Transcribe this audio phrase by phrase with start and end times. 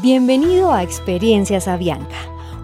[0.00, 2.14] Bienvenido a Experiencias Avianca,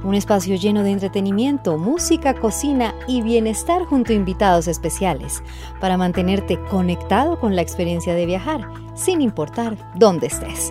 [0.04, 5.42] un espacio lleno de entretenimiento, música, cocina y bienestar junto a invitados especiales
[5.80, 10.70] para mantenerte conectado con la experiencia de viajar, sin importar dónde estés.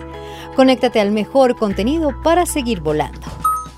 [0.56, 3.20] Conéctate al mejor contenido para seguir volando.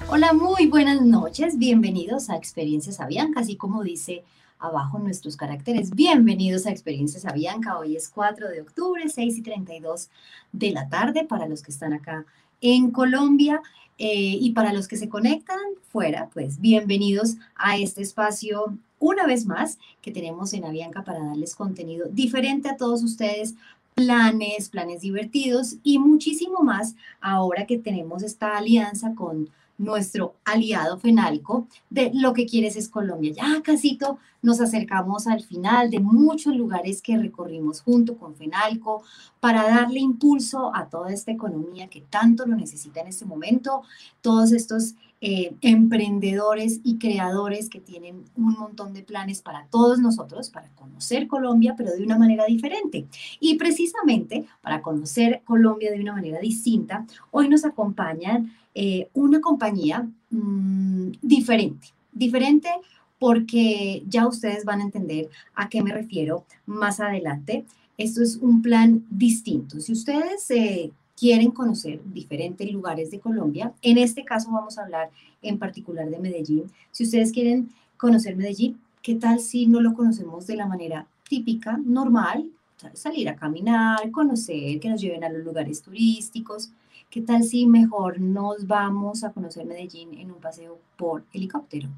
[0.09, 4.23] Hola, muy buenas noches, bienvenidos a Experiencias Avianca, así como dice
[4.61, 5.91] abajo nuestros caracteres.
[5.91, 10.09] Bienvenidos a Experiencias Avianca, hoy es 4 de octubre, 6 y 32
[10.53, 12.25] de la tarde para los que están acá
[12.61, 13.63] en Colombia.
[13.99, 15.59] Eh, y para los que se conectan
[15.91, 21.55] fuera, pues bienvenidos a este espacio una vez más que tenemos en Avianca para darles
[21.55, 23.55] contenido diferente a todos ustedes,
[23.95, 31.67] planes, planes divertidos y muchísimo más ahora que tenemos esta alianza con nuestro aliado Fenalco
[31.91, 33.33] de Lo que quieres es Colombia.
[33.33, 39.03] Ya casito nos acercamos al final de muchos lugares que recorrimos junto con Fenalco
[39.41, 43.83] para darle impulso a toda esta economía que tanto lo necesita en este momento,
[44.21, 50.51] todos estos eh, emprendedores y creadores que tienen un montón de planes para todos nosotros,
[50.51, 53.07] para conocer Colombia, pero de una manera diferente.
[53.41, 60.07] Y precisamente para conocer Colombia de una manera distinta, hoy nos acompañan eh, una compañía
[60.29, 62.69] mm, diferente, diferente
[63.19, 67.65] porque ya ustedes van a entender a qué me refiero más adelante.
[67.97, 69.81] Esto es un plan distinto.
[69.81, 75.09] Si ustedes eh, quieren conocer diferentes lugares de Colombia, en este caso vamos a hablar
[75.41, 76.65] en particular de Medellín.
[76.91, 81.81] Si ustedes quieren conocer Medellín, ¿qué tal si no lo conocemos de la manera típica,
[81.83, 82.51] normal?
[82.93, 86.71] Salir a caminar, conocer, que nos lleven a los lugares turísticos,
[87.11, 91.89] ¿Qué tal si mejor nos vamos a conocer Medellín en un paseo por helicóptero?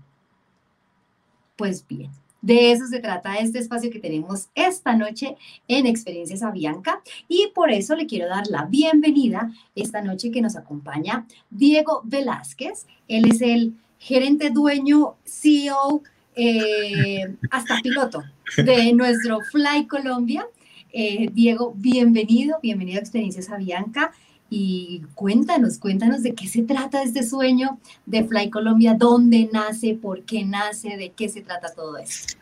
[1.56, 7.02] Pues bien, de eso se trata este espacio que tenemos esta noche en Experiencias Avianca
[7.26, 12.86] y por eso le quiero dar la bienvenida esta noche que nos acompaña Diego Velázquez.
[13.08, 16.02] Él es el gerente dueño, CEO,
[16.36, 18.22] eh, hasta piloto
[18.56, 20.46] de nuestro Fly Colombia.
[20.92, 24.12] Eh, Diego, bienvenido, bienvenido a Experiencias Avianca.
[24.50, 30.22] Y cuéntanos, cuéntanos de qué se trata este sueño de Fly Colombia, dónde nace, por
[30.22, 32.34] qué nace, de qué se trata todo esto.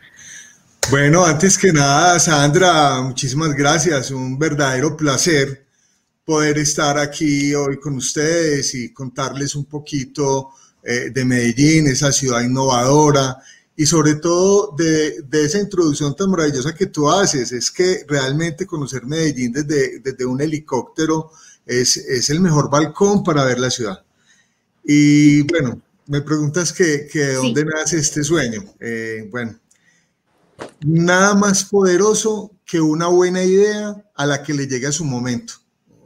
[0.89, 4.11] Bueno, antes que nada, Sandra, muchísimas gracias.
[4.11, 5.65] Un verdadero placer
[6.23, 12.41] poder estar aquí hoy con ustedes y contarles un poquito eh, de Medellín, esa ciudad
[12.41, 13.37] innovadora
[13.79, 17.51] y sobre todo de, de, esa introducción tan maravillosa que tú haces.
[17.51, 21.29] Es que realmente conocer Medellín desde, desde un helicóptero
[21.63, 24.03] es, el mejor balcón para ver la ciudad.
[24.83, 28.63] Y bueno, me preguntas que, que de dónde nace este sueño.
[28.79, 29.59] Eh, bueno,
[30.81, 35.53] nada más poderoso que una buena idea a la que le llegue a su momento.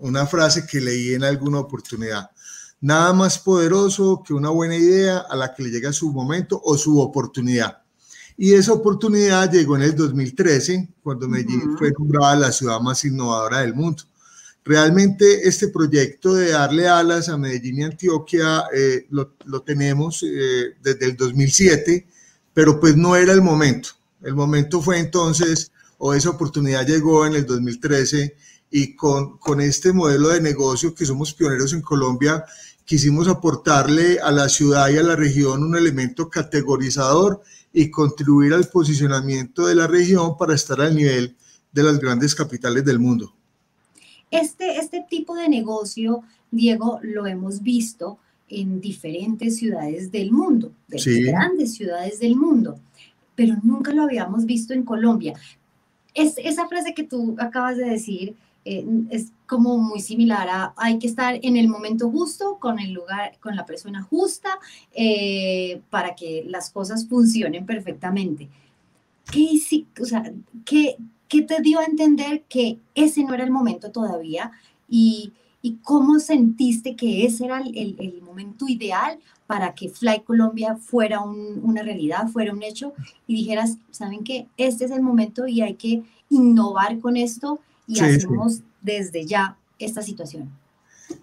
[0.01, 2.30] Una frase que leí en alguna oportunidad.
[2.81, 6.59] Nada más poderoso que una buena idea a la que le llegue a su momento
[6.63, 7.83] o su oportunidad.
[8.37, 13.59] Y esa oportunidad llegó en el 2013, cuando Medellín fue nombrada la ciudad más innovadora
[13.59, 14.03] del mundo.
[14.63, 21.05] Realmente este proyecto de darle alas a Medellín y Antioquia eh, lo, tenemos eh, desde
[21.05, 22.07] el 2007,
[22.53, 23.89] pero pues no era el momento.
[24.23, 28.35] El momento fue entonces, o esa oportunidad llegó en el 2013
[28.71, 32.45] y con, con este modelo de negocio que somos pioneros en Colombia,
[32.85, 37.41] quisimos aportarle a la ciudad y a la región un elemento categorizador
[37.73, 41.35] y contribuir al posicionamiento de la región para estar al nivel
[41.71, 43.33] de las grandes capitales del mundo.
[44.29, 48.17] Este, este tipo de negocio, Diego, lo hemos visto
[48.47, 52.79] en diferentes ciudades del mundo, de grandes ciudades del mundo,
[53.35, 55.33] pero nunca lo habíamos visto en Colombia.
[56.13, 60.99] Es, esa frase que tú acabas de decir eh, es como muy similar a hay
[60.99, 64.59] que estar en el momento justo, con el lugar, con la persona justa,
[64.93, 68.49] eh, para que las cosas funcionen perfectamente.
[69.31, 69.47] ¿Qué,
[69.99, 70.31] o sea,
[70.65, 74.51] ¿qué, ¿Qué te dio a entender que ese no era el momento todavía?
[74.89, 80.75] ¿Y, y cómo sentiste que ese era el, el, momento ideal para que Fly Colombia
[80.75, 82.93] fuera una realidad, fuera un hecho
[83.27, 84.47] y dijeras, ¿saben qué?
[84.57, 87.59] Este es el momento y hay que innovar con esto
[87.91, 90.49] y hacemos desde ya esta situación.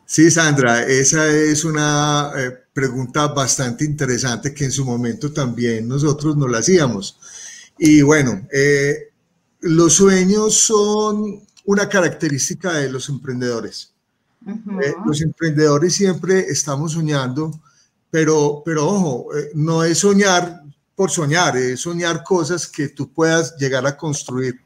[0.04, 6.36] Sí, Sandra, esa es una eh, pregunta bastante interesante que en su momento también nosotros
[6.36, 7.18] nos la hacíamos.
[7.78, 9.10] Y bueno, eh,
[9.60, 13.92] los sueños son una característica de los emprendedores.
[14.46, 17.50] Eh, los emprendedores siempre estamos soñando,
[18.10, 20.62] pero, pero ojo, no es soñar
[20.94, 24.60] por soñar, es soñar cosas que tú puedas llegar a construir.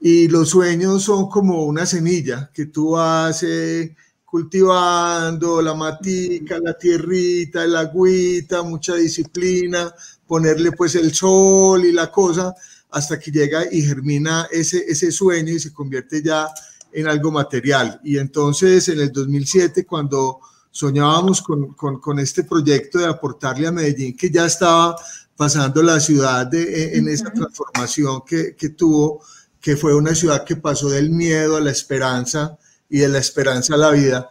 [0.00, 6.76] Y los sueños son como una semilla que tú vas eh, cultivando la matica, la
[6.76, 9.92] tierrita, el agüita, mucha disciplina,
[10.26, 12.54] ponerle pues el sol y la cosa,
[12.90, 16.48] hasta que llega y germina ese, ese sueño y se convierte ya
[16.92, 18.00] en algo material.
[18.04, 20.40] Y entonces en el 2007, cuando
[20.70, 24.96] soñábamos con, con, con este proyecto de aportarle a Medellín, que ya estaba
[25.36, 29.22] pasando la ciudad de, en esa transformación que, que tuvo,
[29.60, 32.58] que fue una ciudad que pasó del miedo a la esperanza
[32.88, 34.30] y de la esperanza a la vida.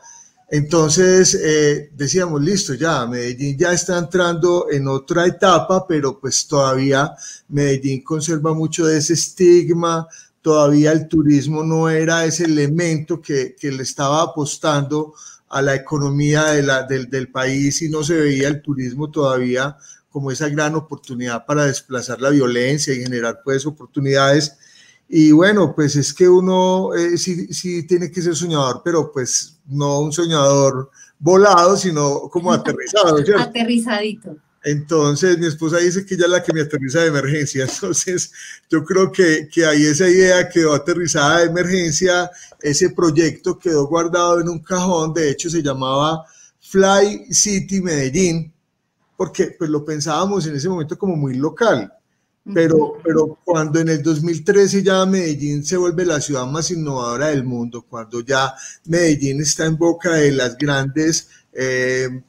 [0.50, 7.13] Entonces eh, decíamos, listo, ya, Medellín ya está entrando en otra etapa, pero pues todavía
[7.50, 10.07] Medellín conserva mucho de ese estigma,
[10.41, 15.13] todavía el turismo no era ese elemento que, que le estaba apostando
[15.50, 19.77] a la economía del, del país y no se veía el turismo todavía
[20.09, 24.57] como esa gran oportunidad para desplazar la violencia y generar pues oportunidades
[25.09, 29.57] y bueno, pues es que uno eh, sí, sí, tiene que ser soñador, pero pues
[29.68, 33.18] no un soñador volado, sino como aterrizado.
[33.39, 34.36] Aterrizadito.
[34.63, 37.63] Entonces, mi esposa dice que ella es la que me aterriza de emergencia.
[37.74, 38.33] Entonces,
[38.69, 42.30] yo creo que, que ahí esa idea quedó aterrizada de emergencia.
[42.62, 45.13] Ese proyecto quedó guardado en un cajón.
[45.13, 46.25] De hecho, se llamaba
[46.59, 48.51] Fly City Medellín,
[49.15, 51.94] porque pues lo pensábamos en ese momento como muy local
[52.53, 57.44] pero, pero cuando en el 2013 ya Medellín se vuelve la ciudad más innovadora del
[57.44, 58.53] mundo, cuando ya
[58.85, 62.21] Medellín está en boca de las grandes eh,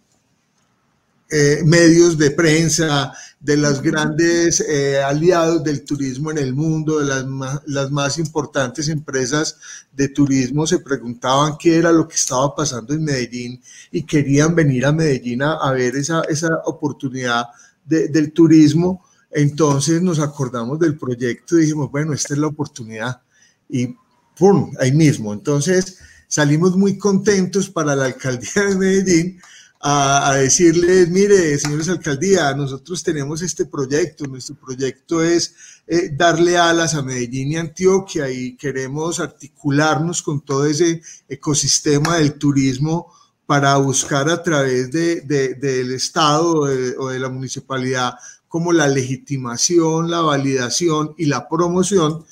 [1.30, 7.06] eh, medios de prensa, de los grandes eh, aliados del turismo en el mundo, de
[7.06, 9.56] las más, las más importantes empresas
[9.92, 13.60] de turismo, se preguntaban qué era lo que estaba pasando en Medellín
[13.92, 17.44] y querían venir a Medellín a, a ver esa, esa oportunidad
[17.84, 23.22] de, del turismo entonces nos acordamos del proyecto y dijimos, bueno, esta es la oportunidad.
[23.68, 23.94] Y
[24.36, 24.72] ¡pum!
[24.80, 25.32] Ahí mismo.
[25.32, 29.40] Entonces salimos muy contentos para la alcaldía de Medellín
[29.80, 35.54] a, decirles, mire, señores alcaldía, nosotros tenemos este proyecto, nuestro proyecto es
[35.86, 42.34] eh, darle alas a Medellín y Antioquia y queremos articularnos con todo ese ecosistema del
[42.34, 43.12] turismo
[43.46, 46.62] para buscar a través de, del Estado
[46.98, 48.14] o de la municipalidad
[48.48, 52.24] como la legitimación, la validación y la promoción.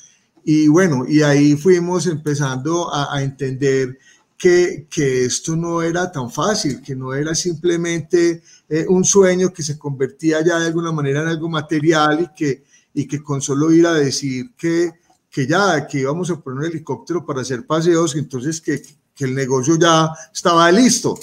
[0.44, 3.98] Y bueno, y ahí fuimos empezando a, entender
[4.38, 9.62] que, que, esto no era tan fácil, que no era simplemente eh, un sueño que
[9.62, 12.64] se convertía ya de alguna manera en algo material y que,
[12.94, 14.92] y que con solo ir a decir que,
[15.28, 18.80] que ya, que íbamos a poner un helicóptero para hacer paseos, entonces que,
[19.14, 21.18] que el negocio ya estaba listo.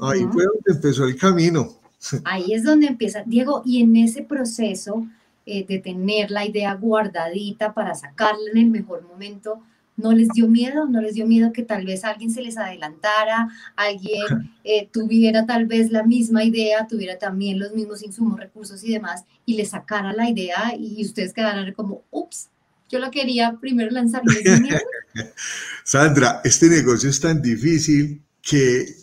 [0.00, 1.81] Ahí fue donde empezó el camino.
[2.24, 5.06] Ahí es donde empieza, Diego, y en ese proceso
[5.46, 9.60] eh, de tener la idea guardadita para sacarla en el mejor momento,
[9.96, 10.86] ¿no les dio miedo?
[10.86, 14.22] ¿No les dio miedo que tal vez alguien se les adelantara, alguien
[14.64, 19.24] eh, tuviera tal vez la misma idea, tuviera también los mismos insumos, recursos y demás,
[19.44, 22.48] y le sacara la idea y ustedes quedaran como, ups,
[22.88, 24.22] yo lo quería primero lanzar.
[25.84, 29.01] Sandra, este negocio es tan difícil que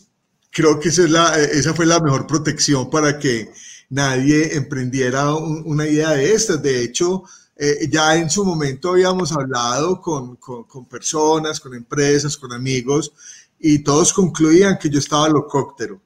[0.59, 3.49] creo que esa, es la, esa fue la mejor protección para que
[3.89, 6.61] nadie emprendiera una idea de estas.
[6.61, 7.23] De hecho,
[7.55, 13.13] eh, ya en su momento habíamos hablado con, con, personas, con empresas, con amigos,
[13.57, 16.01] y todos concluían que yo estaba locóptero.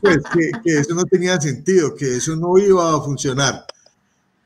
[0.00, 3.66] Pues, que, que, eso no tenía sentido, que eso no iba a funcionar.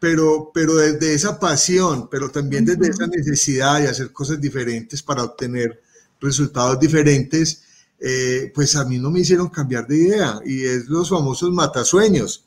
[0.00, 5.25] Pero, pero desde esa pasión, pero también desde esa necesidad de hacer cosas diferentes para
[5.25, 5.83] obtener
[6.21, 7.64] resultados diferentes,
[8.00, 12.45] eh, pues a mí no me hicieron cambiar de idea y es los famosos matasueños.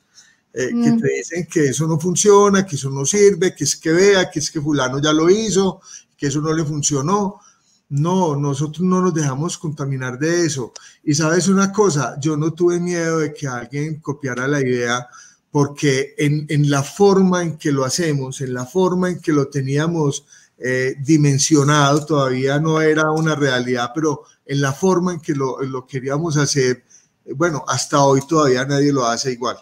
[0.53, 3.91] Eh, que te dicen que eso no funciona, que eso no sirve, que es que
[3.91, 5.79] vea, que es que fulano ya lo hizo,
[6.17, 7.39] que eso no le funcionó.
[7.87, 10.73] No, nosotros no nos dejamos contaminar de eso.
[11.03, 15.07] Y sabes una cosa, yo no tuve miedo de que alguien copiara la idea
[15.51, 19.47] porque en, en la forma en que lo hacemos, en la forma en que lo
[19.49, 20.25] teníamos
[20.57, 26.35] eh, dimensionado, todavía no era una realidad, pero en la forma en que lo, queríamos
[26.35, 26.83] hacer,
[27.23, 29.55] eh, bueno, hasta hoy todavía nadie lo hace igual.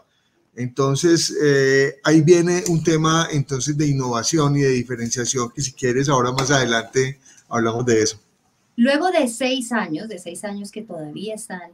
[0.55, 6.09] Entonces, eh, ahí viene un tema entonces de innovación y de diferenciación que si quieres
[6.09, 7.19] ahora más adelante
[7.49, 8.19] hablamos de eso.
[8.77, 11.69] Luego de seis años, de seis años que todavía están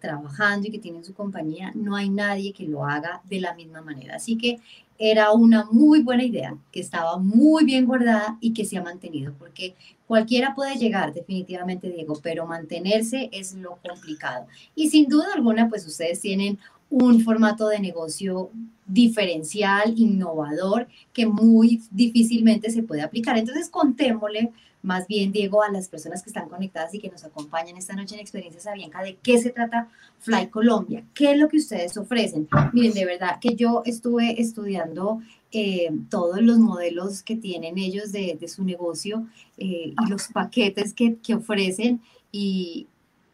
[0.00, 3.80] trabajando y que tienen su compañía, no hay nadie que lo haga de la misma
[3.80, 4.16] manera.
[4.16, 4.58] Así que
[5.02, 9.32] era una muy buena idea, que estaba muy bien guardada y que se ha mantenido,
[9.38, 9.74] porque
[10.06, 14.46] cualquiera puede llegar definitivamente, Diego, pero mantenerse es lo complicado.
[14.74, 16.58] Y sin duda alguna, pues ustedes tienen
[16.90, 18.50] un formato de negocio
[18.86, 23.38] diferencial, innovador, que muy difícilmente se puede aplicar.
[23.38, 27.76] Entonces, contémosle más bien, Diego, a las personas que están conectadas y que nos acompañan
[27.76, 29.88] esta noche en Experiencias Avianca, de qué se trata
[30.20, 32.48] Fly Colombia, qué es lo que ustedes ofrecen.
[32.72, 35.20] Miren, de verdad que yo estuve estudiando
[35.52, 39.26] eh, todos los modelos que tienen ellos de, su negocio
[39.58, 42.00] eh, y los paquetes que, que ofrecen
[42.32, 42.86] y,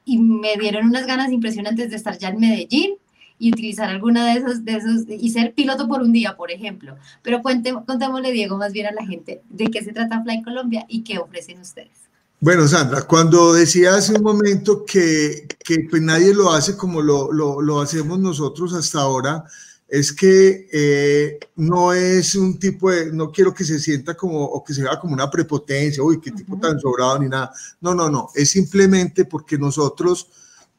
[0.04, 2.96] y me dieron unas ganas impresionantes de estar ya en Medellín
[3.38, 6.96] y utilizar alguna de esos, de esos y ser piloto por un día, por ejemplo.
[7.22, 10.86] Pero cuente, contémosle, Diego, más bien a la gente de qué se trata Fly Colombia
[10.88, 12.06] y qué ofrecen ustedes.
[12.38, 17.32] Bueno, Sandra, cuando decía hace un momento que, que pues nadie lo hace como lo,
[17.32, 19.44] lo, lo, hacemos nosotros hasta ahora,
[19.88, 24.62] es que eh, no es un tipo de, no quiero que se sienta como, o
[24.62, 27.52] que se vea como una prepotencia, uy, qué tipo tan sobrado ni nada.
[27.80, 30.28] No, no, no, es simplemente porque nosotros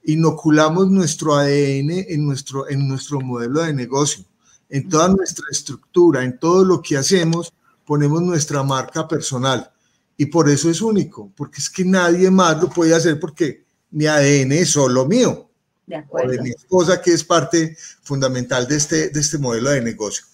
[0.07, 4.23] inoculamos nuestro ADN en nuestro, en nuestro modelo de negocio,
[4.69, 7.53] en toda nuestra estructura, en todo lo que hacemos,
[7.85, 9.69] ponemos nuestra marca personal.
[10.15, 14.07] Y por eso es único, porque es que nadie más lo puede hacer porque mi
[14.07, 15.43] ADN es solo mío.
[15.85, 16.31] De acuerdo.
[16.31, 20.25] de mi esposa, que es parte fundamental de este, de este modelo de negocio.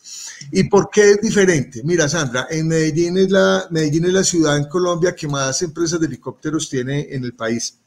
[0.52, 1.82] ¿Y por qué es diferente?
[1.84, 6.00] Mira, Sandra, en Medellín es, la, Medellín es la ciudad en Colombia que más empresas
[6.00, 7.78] de helicópteros tiene en el país.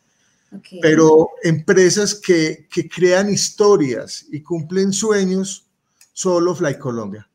[0.81, 5.67] Pero empresas que, que, crean historias y cumplen sueños,
[6.13, 7.29] solo Fly Colombia.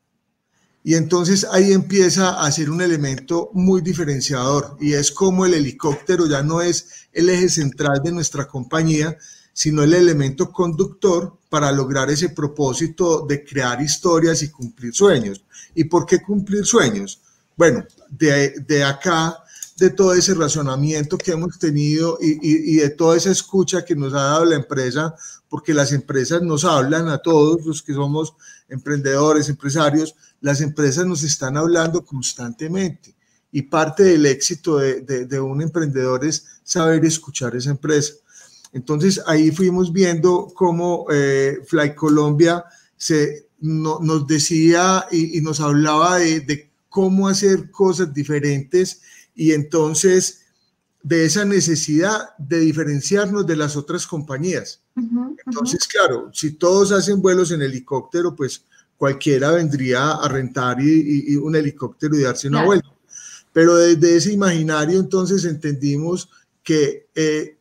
[0.84, 6.26] Y entonces ahí empieza a ser un elemento muy diferenciador y es como el helicóptero
[6.26, 9.16] ya no es el eje central de nuestra compañía,
[9.52, 15.44] sino el elemento conductor para lograr ese propósito de crear historias y cumplir sueños.
[15.74, 17.20] ¿Y por qué cumplir sueños?
[17.56, 19.41] Bueno, de, de acá
[19.76, 24.22] de todo ese razonamiento que hemos tenido y, de toda esa escucha que nos ha
[24.22, 25.14] dado la empresa,
[25.48, 28.34] porque las empresas nos hablan a todos los que somos
[28.68, 33.14] emprendedores, empresarios, las empresas nos están hablando constantemente.
[33.50, 38.14] Y parte del éxito de, un emprendedor es saber escuchar esa empresa.
[38.72, 42.64] Entonces ahí fuimos viendo cómo eh, Fly Colombia
[42.96, 49.00] se, nos decía y, nos hablaba de, de cómo hacer cosas diferentes
[49.34, 50.42] y entonces
[51.02, 54.82] de esa necesidad de diferenciarnos de las otras compañías.
[55.46, 58.66] entonces, claro, si todos hacen vuelos en helicóptero, pues
[58.98, 62.90] cualquiera vendría a rentar y, un helicóptero y darse una vuelta.
[63.54, 66.28] Pero desde ese imaginario entonces entendimos
[66.62, 67.56] que eh,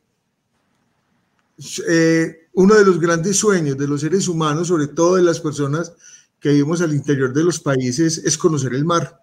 [1.87, 5.93] eh, uno de los grandes sueños de los seres humanos, sobre todo de las personas
[6.41, 9.21] que vivimos al interior de los países, es conocer el mar.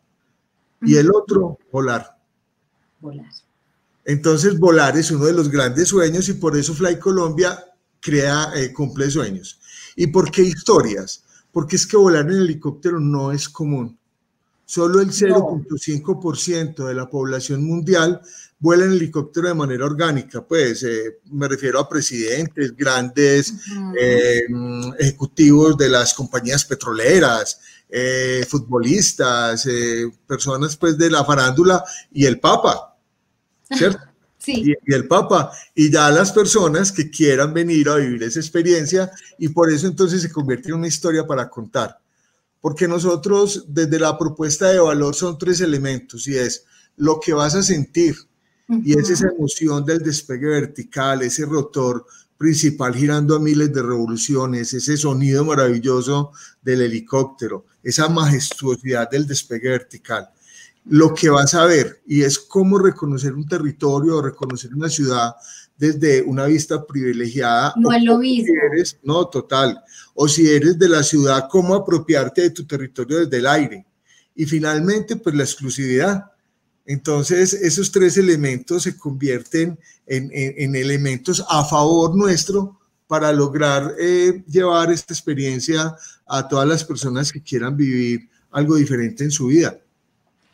[0.81, 2.19] Y el otro, volar
[3.01, 3.31] volar.
[4.05, 7.59] Entonces, volar es uno de los grandes sueños y por eso Fly Colombia
[8.01, 9.61] crea, eh, cumple sueños.
[9.97, 11.25] ¿Y por qué historias?
[11.53, 13.98] Porque es que volar en helicóptero no es común.
[14.71, 18.21] Solo el 0.5% de la población mundial
[18.59, 20.47] vuela en helicóptero de manera orgánica.
[20.47, 23.55] Pues eh, me refiero a presidentes, grandes
[23.99, 24.43] eh,
[24.99, 27.59] ejecutivos de las compañías petroleras,
[28.47, 29.67] futbolistas,
[30.27, 31.83] personas pues de la farándula
[32.13, 32.95] y el Papa.
[33.75, 34.01] ¿cierto?
[34.41, 34.63] Sí.
[34.87, 39.49] Y, el Papa, y ya las personas que quieran venir a vivir esa experiencia, y
[39.49, 41.99] por eso entonces se convierte en una historia para contar.
[42.61, 46.65] Porque nosotros, desde la propuesta de valor, son tres elementos, y es
[46.97, 48.17] lo que vas a sentir,
[48.69, 52.05] y es esa emoción del despegue vertical, ese rotor
[52.37, 59.71] principal girando a miles de revoluciones, ese sonido maravilloso del helicóptero, esa majestuosidad del despegue
[59.71, 60.29] vertical.
[60.87, 65.35] Lo que vas a ver y es cómo reconocer un territorio o reconocer una ciudad
[65.79, 67.73] desde una vista privilegiada.
[67.77, 68.53] No es lo mismo.
[68.73, 69.83] eres, no, total.
[70.15, 73.87] O si eres de la ciudad, cómo apropiarte de tu territorio desde el aire.
[74.35, 76.33] Y finalmente, pues la exclusividad.
[76.85, 84.91] Entonces, esos tres elementos se convierten en, elementos a favor nuestro para lograr eh, llevar
[84.91, 85.95] esta experiencia
[86.27, 89.79] a todas las personas que quieran vivir algo diferente en su vida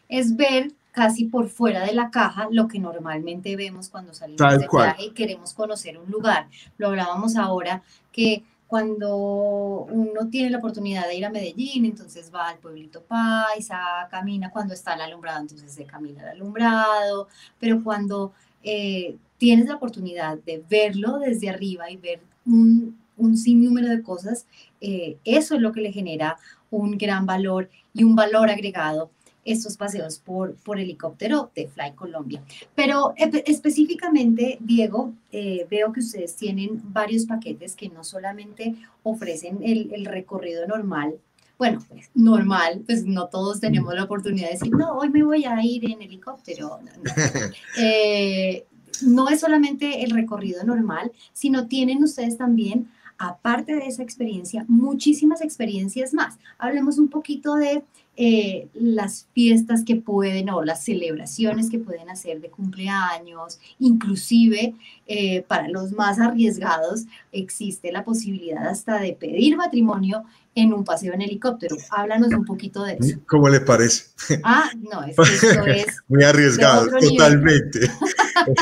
[0.09, 4.69] es ver casi por fuera de la caja lo que normalmente vemos cuando salimos de
[4.71, 6.47] viaje y queremos conocer un lugar.
[6.79, 7.83] Lo hablábamos ahora
[8.13, 13.77] que cuando uno tiene la oportunidad de ir a Medellín, entonces va al pueblito paisa,
[14.09, 17.27] camina, cuando está el alumbrado, entonces se camina el alumbrado,
[17.59, 18.33] pero cuando
[18.63, 24.47] eh, tienes la oportunidad de verlo desde arriba y ver un, un sinnúmero de cosas,
[24.81, 26.37] eh, eso es lo que le genera
[26.71, 29.11] un gran valor y un valor agregado
[29.45, 32.43] estos paseos por, por helicóptero de Fly Colombia.
[32.75, 39.93] Pero específicamente, Diego, eh, veo que ustedes tienen varios paquetes que no solamente ofrecen el,
[39.93, 41.15] el recorrido normal,
[41.59, 45.45] bueno, pues normal, pues no todos tenemos la oportunidad de decir, no, hoy me voy
[45.45, 46.81] a ir en helicóptero.
[47.79, 48.67] Eh,
[49.03, 55.41] no es solamente el recorrido normal, sino tienen ustedes también aparte de esa experiencia, muchísimas
[55.41, 56.39] experiencias más.
[56.59, 57.83] Hablemos un poquito de
[58.17, 64.75] eh, las fiestas que pueden o las celebraciones que pueden hacer de cumpleaños, inclusive
[65.09, 70.23] eh, para los más arriesgados existe la posibilidad hasta de pedir matrimonio
[70.55, 71.77] en un paseo en helicóptero.
[71.91, 73.19] Háblanos un poquito de eso.
[73.27, 74.05] ¿Cómo le parece?
[74.45, 77.81] Ah, no, es esto es muy arriesgado, totalmente.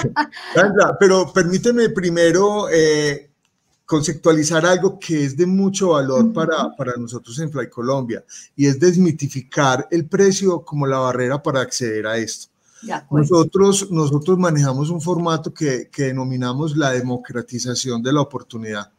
[0.99, 3.32] pero permíteme primero eh,
[3.87, 8.25] conceptualizar algo que es de mucho valor para, para nosotros en Fly Colombia
[8.57, 12.49] y es desmitificar el precio como la barrera para acceder a esto.
[13.11, 18.91] Nosotros, nosotros manejamos un formato que, que denominamos la democratización de la oportunidad.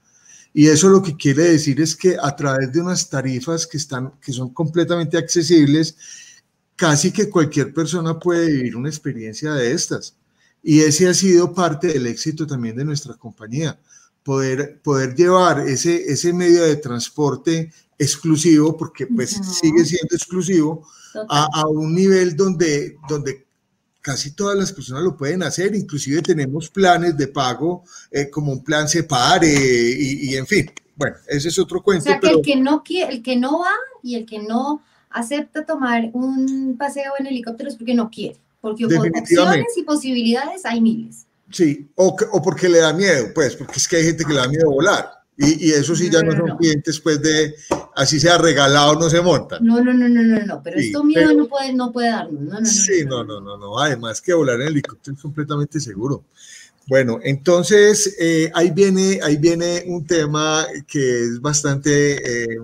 [0.53, 4.13] Y eso lo que quiere decir es que a través de unas tarifas que, están,
[4.21, 5.97] que son completamente accesibles,
[6.75, 10.15] casi que cualquier persona puede vivir una experiencia de estas.
[10.61, 13.77] Y ese ha sido parte del éxito también de nuestra compañía
[14.23, 20.87] poder, poder llevar ese, ese medio de transporte exclusivo, porque pues sigue siendo exclusivo,
[21.29, 23.45] a, a, un nivel donde, donde
[24.01, 28.63] casi todas las personas lo pueden hacer, inclusive tenemos planes de pago eh, como un
[28.63, 32.03] plan Separe y, y, en fin, bueno, ese es otro cuento.
[32.03, 34.83] O sea, que el, que no quiere, el que no va y el que no
[35.09, 40.81] acepta tomar un paseo en helicóptero es porque no quiere, porque opciones y posibilidades hay
[40.81, 41.27] miles.
[41.53, 44.39] Sí, o, o, porque le da miedo, pues, porque es que hay gente que le
[44.39, 45.07] da miedo volar.
[45.37, 47.53] Y, y eso sí, ya no, son clientes, pues, de
[47.95, 49.63] así sea regalado, no se montan.
[49.63, 52.41] No, no, no, no, no, no, pero esto miedo no, puede, no puede darnos.
[52.41, 56.23] No, no, sí, no, no, no, no, además que volar en helicóptero es completamente seguro.
[56.87, 62.57] Bueno, entonces eh, ahí, viene, ahí viene un tema que es bastante eh,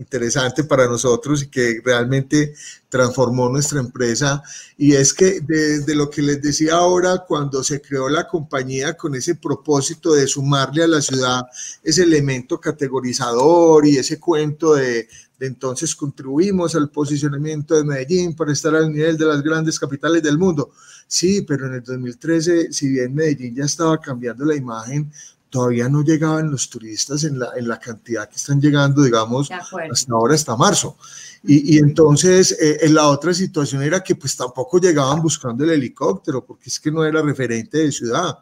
[0.00, 2.54] interesante para nosotros y que realmente
[2.88, 4.42] transformó nuestra empresa.
[4.76, 9.14] Y es que desde lo que les decía ahora, cuando se creó la compañía con
[9.14, 11.42] ese propósito de sumarle a la ciudad
[11.84, 15.06] ese elemento categorizador y ese cuento de,
[15.38, 20.22] de entonces contribuimos al posicionamiento de Medellín para estar al nivel de las grandes capitales
[20.22, 20.72] del mundo.
[21.06, 25.10] Sí, pero en el 2013, si bien Medellín ya estaba cambiando la imagen,
[25.50, 30.12] todavía no llegaban los turistas en la, en la cantidad que están llegando, digamos, hasta
[30.12, 30.96] ahora, hasta marzo.
[31.42, 36.44] Y, y entonces, eh, la otra situación era que pues tampoco llegaban buscando el helicóptero,
[36.44, 38.38] porque es que no era referente de ciudad,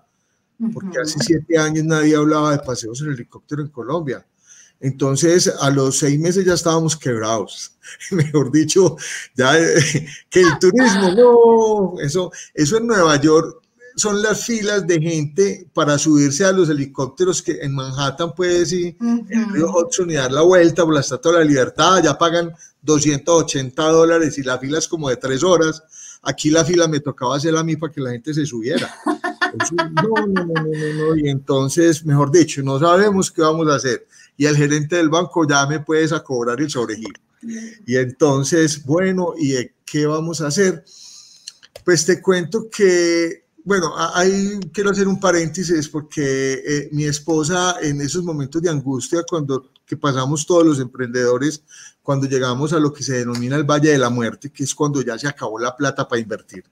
[0.73, 4.25] porque hace siete años nadie hablaba de paseos en helicóptero en Colombia.
[4.81, 7.73] Entonces, a los seis meses ya estábamos quebrados.
[8.11, 8.97] Mejor dicho,
[9.35, 13.63] ya eh, que el turismo, no, eso, eso en Nueva York
[13.99, 18.97] son las filas de gente para subirse a los helicópteros que en Manhattan puedes ir
[19.01, 22.17] en el río Hudson y dar la vuelta por la Estatua de la Libertad, ya
[22.17, 25.83] pagan 280 dólares y la fila es como de tres horas.
[26.23, 28.89] Aquí la fila me tocaba hacer a mí para que la gente se subiera.
[29.05, 34.07] no, no, no, no, no, y entonces, mejor dicho, no sabemos qué vamos a hacer.
[34.37, 37.21] Y el gerente del banco ya me puedes a cobrar el sobregiro.
[37.87, 40.85] Y entonces, bueno, ¿y qué vamos a hacer?
[41.85, 48.01] Pues te cuento que bueno, ahí quiero hacer un paréntesis porque eh, mi esposa en
[48.01, 51.63] esos momentos de angustia, cuando que pasamos todos los emprendedores,
[52.03, 55.03] cuando llegamos a lo que se denomina el Valle de la Muerte, que es cuando
[55.03, 56.65] ya se acabó la plata para invertir.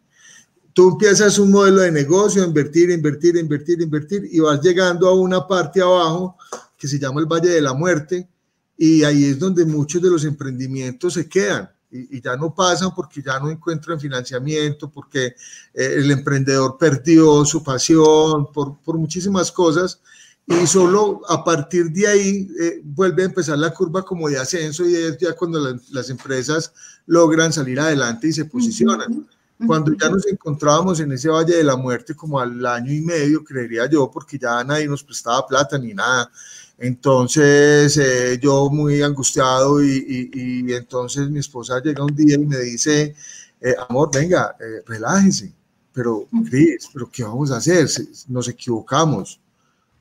[0.72, 5.46] Tú empiezas un modelo de negocio, invertir, invertir, invertir, invertir, y vas llegando a una
[5.46, 6.38] parte abajo
[6.78, 8.26] que se llama el Valle de la Muerte,
[8.74, 11.75] y ahí es donde muchos de los emprendimientos se quedan
[12.11, 15.35] y, ya no pasan porque ya no encuentran financiamiento, porque eh,
[15.74, 20.00] el emprendedor perdió su pasión, por, por, muchísimas cosas.
[20.46, 24.88] Y solo a partir de ahí eh, vuelve a empezar la curva como de ascenso
[24.88, 26.72] y es ya cuando las empresas
[27.06, 29.26] logran salir adelante y se posicionan.
[29.66, 33.42] Cuando ya nos encontrábamos en ese Valle de la Muerte como al año y medio,
[33.42, 36.30] creería yo, porque ya nadie nos prestaba plata ni nada.
[36.78, 40.30] Entonces eh, yo muy angustiado y,
[40.68, 43.14] entonces mi esposa llega un día y me dice,
[43.60, 45.52] eh, amor, venga, eh, relájese,
[45.92, 47.88] pero Cris, pero ¿qué vamos a hacer?
[48.28, 49.40] Nos equivocamos.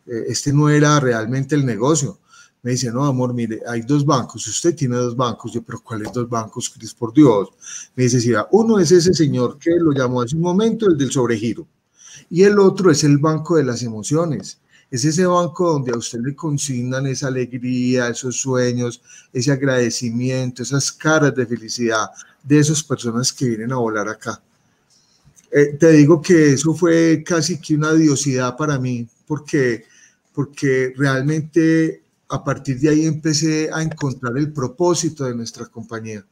[0.06, 2.20] este no era realmente el negocio.
[2.62, 5.54] Me dice, no, amor, mire, hay dos bancos, usted tiene dos bancos.
[5.54, 7.50] Yo, pero ¿cuáles dos bancos, Cris, por Dios?
[7.96, 11.12] Me dice, sí, uno es ese señor que lo llamó hace un momento, el del
[11.12, 11.68] sobregiro,
[12.30, 14.60] y el otro es el banco de las emociones
[14.96, 19.02] es ese banco donde a usted le consignan esa alegría, esos sueños,
[19.34, 22.10] ese agradecimiento, esas caras de felicidad
[22.44, 24.42] de esas personas que vienen a volar acá.
[25.52, 29.86] Eh, te digo que eso fue casi que una diosidad para mí, porque,
[30.34, 36.26] porque realmente a partir de ahí empecé a encontrar el propósito de nuestra compañía.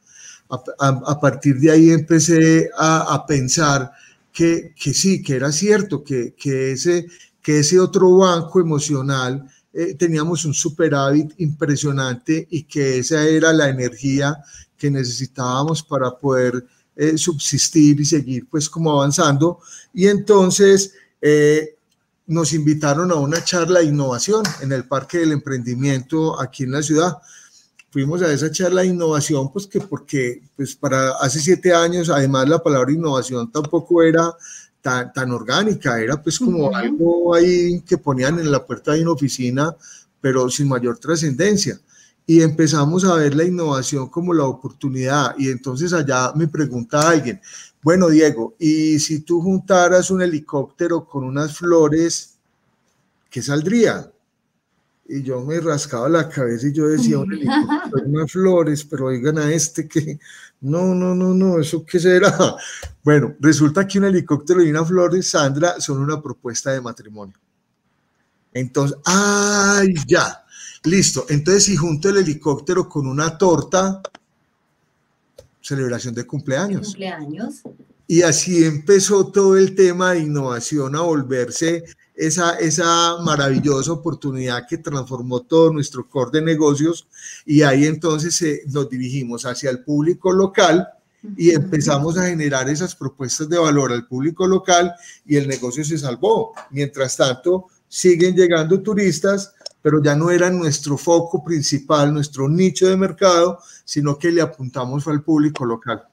[0.48, 3.90] A, partir de ahí empecé a, pensar
[4.32, 7.06] que, que, sí, que era cierto, que, que, ese,
[7.44, 13.68] que ese otro banco emocional eh, teníamos un superávit impresionante y que esa era la
[13.68, 14.34] energía
[14.78, 16.64] que necesitábamos para poder
[16.96, 19.60] eh, subsistir y seguir pues como avanzando.
[19.92, 21.76] Y entonces eh,
[22.26, 26.82] nos invitaron a una charla de innovación en el Parque del Emprendimiento aquí en la
[26.82, 27.18] ciudad.
[27.90, 32.48] Fuimos a esa charla de innovación, pues que porque pues para hace siete años, además
[32.48, 34.32] la palabra innovación tampoco era
[34.84, 39.12] tan, tan orgánica, era pues como algo ahí que ponían en la puerta de una
[39.12, 39.74] oficina,
[40.20, 41.80] pero sin mayor trascendencia
[42.26, 45.34] y empezamos a ver la innovación como la oportunidad.
[45.38, 47.40] Y entonces allá me pregunta alguien,
[47.82, 52.34] bueno, Diego, ¿y si tú juntaras un helicóptero con unas flores,
[53.30, 54.10] qué saldría?
[55.06, 59.38] Y yo me rascaba la cabeza y yo decía, un helicóptero, unas flores, pero oigan
[59.38, 60.18] a este que,
[60.62, 62.56] no, no, no, no, ¿eso qué será?
[63.04, 67.36] Bueno, resulta que un helicóptero y unas flores, Sandra, son una propuesta de matrimonio.
[68.54, 70.42] Entonces, ¡ay, ya!
[70.84, 74.00] Listo, entonces si junto el helicóptero con una torta,
[75.60, 76.88] celebración de cumpleaños.
[76.88, 77.62] Cumpleaños.
[78.06, 84.78] Y así empezó todo el tema de innovación a volverse esa, esa maravillosa oportunidad que
[84.78, 87.06] transformó todo nuestro core de negocios
[87.44, 90.88] y ahí entonces eh, nos dirigimos hacia el público local
[91.36, 94.94] y empezamos a generar esas propuestas de valor al público local
[95.26, 96.52] y el negocio se salvó.
[96.70, 102.96] Mientras tanto, siguen llegando turistas pero ya no era nuestro foco principal, nuestro nicho de
[102.96, 106.08] mercado, sino que le apuntamos al público local.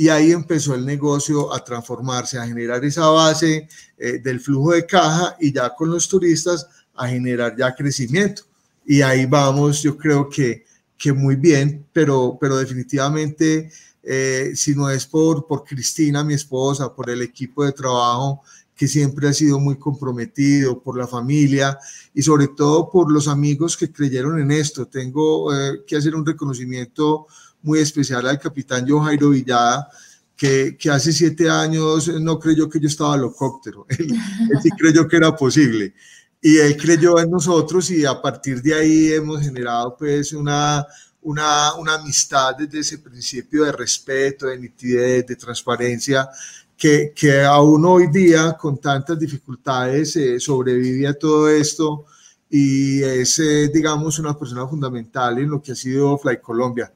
[0.00, 3.66] Y ahí empezó el negocio a transformarse, a generar esa base
[3.98, 8.42] eh, del flujo de caja y ya con los turistas a generar ya crecimiento.
[8.86, 10.64] Y ahí vamos, yo creo que,
[10.96, 13.72] que muy bien, pero, pero definitivamente,
[14.04, 18.42] eh, si no es por, por Cristina, mi esposa, por el equipo de trabajo,
[18.76, 21.76] que siempre ha sido muy comprometido por la familia
[22.14, 24.86] y sobre todo por los amigos que creyeron en esto.
[24.86, 27.26] Tengo eh, que hacer un reconocimiento
[27.62, 29.88] muy especial al capitán John Jairo Villada,
[30.36, 35.06] que, que, hace siete años no creyó que yo estaba locóptero, él, él sí creyó
[35.08, 35.94] que era posible.
[36.40, 40.86] Y él creyó en nosotros y a partir de ahí hemos generado pues una,
[41.22, 46.28] una, una amistad desde ese principio de respeto, de nitidez, de transparencia,
[46.76, 52.06] que, que aún hoy día con tantas dificultades eh, sobrevive a todo esto
[52.48, 56.92] y es, eh, digamos, una persona fundamental en lo que ha sido Fly Colombia.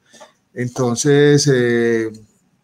[0.53, 2.11] Entonces, eh,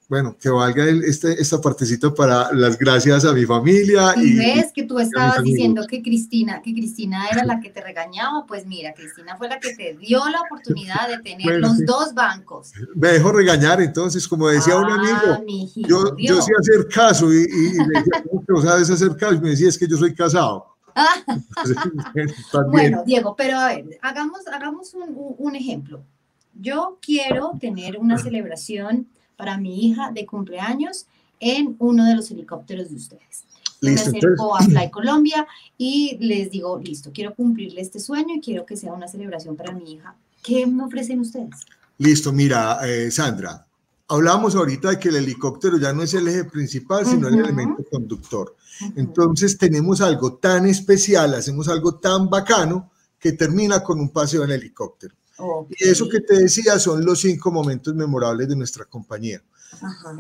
[0.10, 4.16] bueno, que valga este, esta partecita para las gracias a mi familia.
[4.18, 8.44] Y, ves que tú estabas diciendo que Cristina, que Cristina era la que te regañaba,
[8.48, 12.72] pues mira, Cristina fue la que te dio la oportunidad de tener los dos bancos.
[12.96, 17.44] Me dejó regañar, entonces, como decía un ah, amigo, yo, yo sé hacer caso y,
[17.44, 19.36] y, me decía, ¿cómo sabes hacer caso?
[19.36, 20.76] Y me decía, es que yo soy casado.
[22.72, 26.04] bueno, Diego, pero a ver, hagamos, hagamos un, un ejemplo.
[26.62, 31.06] Yo quiero tener una celebración para mi hija de cumpleaños
[31.40, 33.46] en uno de los helicópteros de ustedes.
[33.82, 38.66] me acerco a Fly Colombia y les digo, listo, quiero cumplirle este sueño y quiero
[38.66, 40.16] que sea una celebración para mi hija.
[40.44, 41.66] ¿Qué me ofrecen ustedes?
[41.98, 43.66] Listo, mira, eh, Sandra,
[44.10, 47.86] hablamos ahorita de que el helicóptero ya no es el eje principal, sino el elemento
[47.90, 48.56] conductor.
[48.98, 54.52] Entonces tenemos algo tan especial, hacemos algo tan bacano que termina con un paseo en
[54.52, 55.16] helicóptero.
[55.70, 59.42] Y eso que te decía son los cinco momentos memorables de nuestra compañía.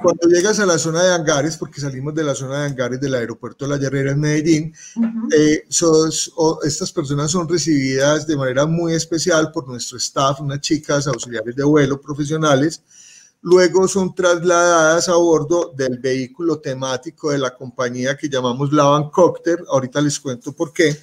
[0.01, 3.15] Cuando llegas a la zona de hangares, porque salimos de la zona de hangares del
[3.15, 4.73] aeropuerto de La Llarrera en Medellín,
[5.35, 11.55] eh, estas personas son recibidas de manera muy especial por nuestro staff, unas chicas auxiliares
[11.55, 12.83] de vuelo profesionales.
[13.41, 19.63] Luego son trasladadas a bordo del vehículo temático de la compañía que llamamos Lavan Copter.
[19.69, 20.99] Ahorita les cuento por qué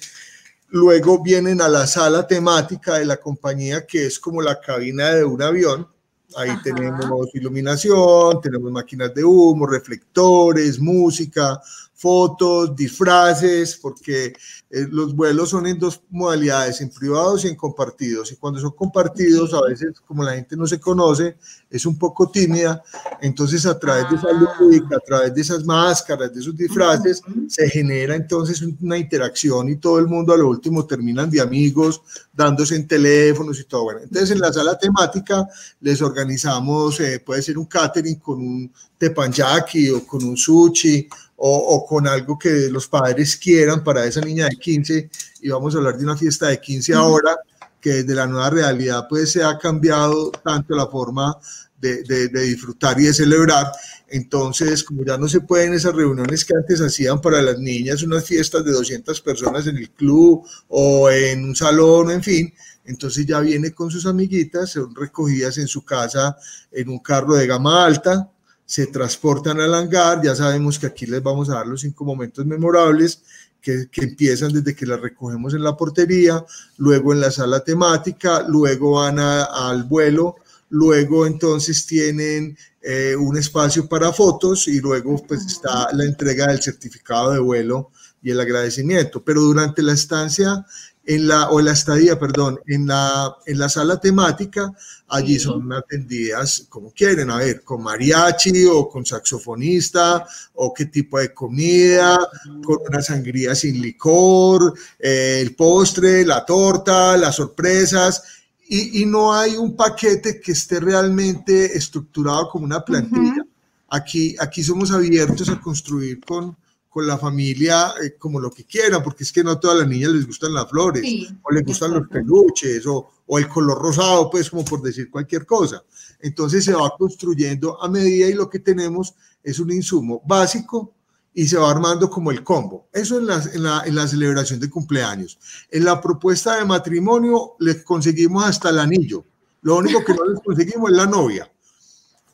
[0.69, 5.23] Luego vienen a la sala temática de la compañía, que es como la cabina de
[5.23, 5.87] un avión.
[6.35, 11.61] Ahí tenemos iluminación, tenemos máquinas de humo, reflectores, música,
[11.97, 14.27] fotos, disfraces, porque
[14.69, 18.31] eh, los vuelos son en dos modalidades, en privados y en compartidos.
[18.31, 21.37] Y cuando son compartidos, a veces como la gente no se conoce,
[21.71, 22.83] es un poco tímida,
[23.19, 27.67] entonces a través de esa lúdica, a través de esas máscaras, de esos disfraces, se
[27.67, 32.75] genera entonces una interacción y todo el mundo a lo último terminan de amigos, dándose
[32.75, 33.85] en teléfonos y todo.
[33.85, 35.47] Bueno, entonces en la sala temática
[35.81, 41.07] les organizamos, eh, puede ser un catering con un teppanyaki o con un sushi
[41.39, 45.09] o, con algo que los padres quieran para esa niña de 15
[45.41, 47.37] y vamos a hablar de una fiesta de 15 ahora
[47.79, 51.37] que desde la nueva realidad pues se ha cambiado tanto la forma
[51.79, 53.71] de, de, disfrutar y de celebrar.
[54.07, 58.25] Entonces, como ya no se pueden esas reuniones que antes hacían para las niñas, unas
[58.25, 62.51] fiestas de 200 personas en el club o en un salón, en fin,
[62.85, 66.35] entonces ya viene con sus amiguitas, son recogidas en su casa
[66.71, 68.31] en un carro de gama alta,
[68.67, 72.45] se transportan al hangar, ya sabemos que aquí les vamos a dar los cinco momentos
[72.45, 73.23] memorables
[73.61, 76.45] que, empiezan desde que las recogemos en la portería,
[76.77, 80.35] luego en la sala temática, luego van al vuelo,
[80.69, 86.61] luego entonces tienen eh, un espacio para fotos y luego pues está la entrega del
[86.61, 89.23] certificado de vuelo y el agradecimiento.
[89.23, 90.65] Pero durante la estancia
[91.05, 94.73] en la, o la estadía, perdón, en la, en la sala temática,
[95.09, 101.19] allí son atendidas como quieren, a ver, con mariachi o con saxofonista, o qué tipo
[101.19, 102.19] de comida,
[102.63, 108.23] con una sangría sin licor, eh, el postre, la torta, las sorpresas,
[108.69, 113.45] y, y, no hay un paquete que esté realmente estructurado como una plantilla.
[113.87, 116.57] aquí, aquí somos abiertos a construir con,
[116.97, 119.87] con la familia eh, como lo que quieran, porque es que no a todas las
[119.87, 121.03] niñas les gustan las flores,
[121.43, 125.45] o les gustan los peluches, o, o, el color rosado, pues como por decir cualquier
[125.45, 125.83] cosa.
[126.19, 130.95] Entonces se va construyendo a medida y lo que tenemos es un insumo básico
[131.35, 132.87] y se va armando como el combo.
[132.91, 135.37] Eso en la, en la, en la celebración de cumpleaños.
[135.69, 139.23] En la propuesta de matrimonio les conseguimos hasta el anillo.
[139.61, 141.51] Lo único que no les conseguimos es la novia.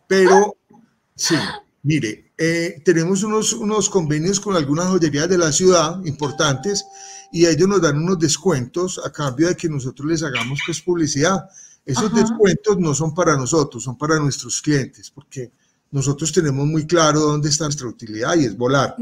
[0.07, 0.55] Pero
[1.17, 1.35] sí,
[1.81, 6.85] mire, eh, tenemos unos, unos convenios con algunas joyerías de la ciudad importantes
[7.31, 11.49] y ellos nos dan unos descuentos a cambio de que nosotros les hagamos pues publicidad.
[11.85, 15.51] Esos descuentos no son para nosotros, son para nuestros clientes, porque
[15.91, 18.95] nosotros tenemos muy claro dónde está nuestra utilidad y es volar.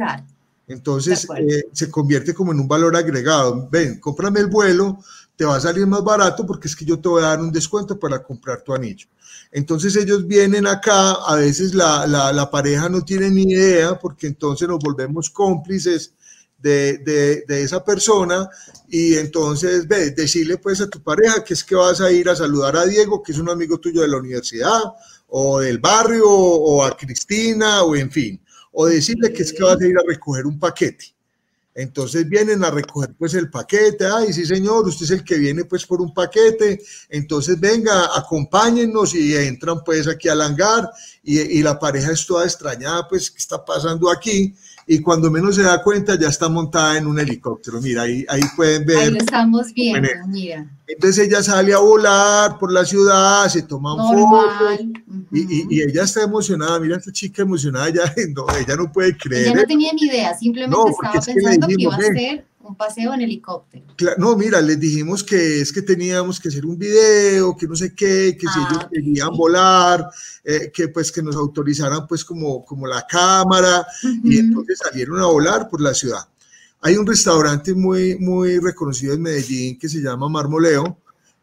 [0.68, 3.68] Entonces eh, se convierte como en un valor agregado.
[3.70, 5.00] Ven, cómprame el vuelo,
[5.42, 7.52] te va a salir más barato porque es que yo te voy a dar un
[7.52, 9.08] descuento para comprar tu anillo.
[9.52, 14.68] Entonces ellos vienen acá, a veces la, la, pareja no tiene ni idea porque entonces
[14.68, 16.14] nos volvemos cómplices
[16.60, 18.48] de, de, de, esa persona
[18.88, 22.36] y entonces ve, decirle pues a tu pareja que es que vas a ir a
[22.36, 24.94] saludar a Diego, que es un amigo tuyo de la universidad
[25.30, 28.40] o del barrio o a Cristina o en fin,
[28.74, 31.16] o decirle que es que vas a ir a recoger un paquete.
[31.74, 35.64] Entonces vienen a recoger pues el paquete, ay sí señor, usted es el que viene
[35.64, 40.90] pues por un paquete, entonces venga, acompáñennos y entran pues aquí al hangar.
[41.24, 44.56] Y, y la pareja es toda extrañada pues qué está pasando aquí
[44.94, 47.80] y cuando menos se da cuenta ya está montada en un helicóptero.
[47.80, 48.98] Mira, ahí, ahí pueden ver.
[48.98, 50.70] Ahí lo estamos viendo, mira.
[50.86, 54.84] Entonces ella sale a volar por la ciudad, se toma un foto
[55.32, 56.78] y, y, ella está emocionada.
[56.82, 59.48] Mira esta chica emocionada, ella no, ella no puede creer.
[59.48, 63.22] Ella no tenía ni idea, simplemente estaba pensando que, iba a ser un paseo en
[63.22, 63.86] helicóptero.
[64.18, 67.94] no, mira, les dijimos que es que teníamos que hacer un video, que no sé
[67.94, 70.10] qué, que si ellos ah, querían volar,
[70.44, 73.86] eh, que pues que nos autorizaran pues como, como la cámara
[74.24, 76.28] y entonces salieron a volar por la ciudad.
[76.82, 80.98] Hay un restaurante muy, muy reconocido en Medellín que se llama Marmoleo.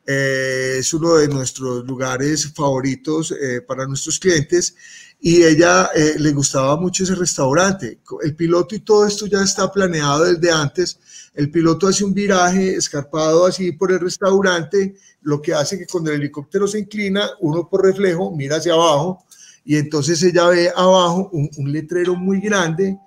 [0.04, 4.74] Eh, es uno de nuestros lugares favoritos eh, para nuestros clientes
[5.20, 7.98] y ella le gustaba mucho ese restaurante.
[8.22, 10.98] El piloto y todo esto ya está planeado desde antes
[11.38, 16.10] el piloto hace un viraje escarpado así por el restaurante, lo que hace que cuando
[16.10, 19.24] el helicóptero se inclina, uno por reflejo mira hacia abajo
[19.64, 22.98] y entonces ella ve abajo un, letrero muy grande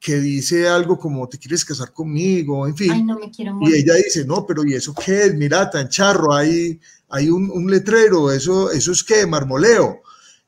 [0.00, 2.90] que dice algo como te quieres casar conmigo, en fin.
[2.90, 5.34] Ay, no me quiero Y ella dice, no, pero ¿y eso qué es?
[5.34, 10.02] Mira, tan charro, hay, hay un, un, letrero, eso, eso es qué, marmoleo.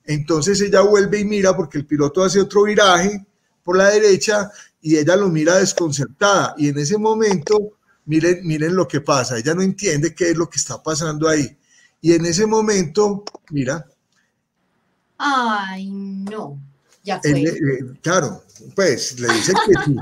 [0.09, 3.27] Entonces ella vuelve y mira porque el piloto hace otro viraje
[3.63, 7.75] por la derecha y ella lo mira desconcertada y en ese momento,
[8.07, 11.55] miren, miren lo que pasa, ella no entiende qué es lo que está pasando ahí.
[12.01, 13.85] Y en ese momento, mira.
[15.19, 16.59] Ay, no,
[17.05, 17.45] ya fue.
[18.01, 18.45] claro,
[18.75, 19.97] pues le dice que sí.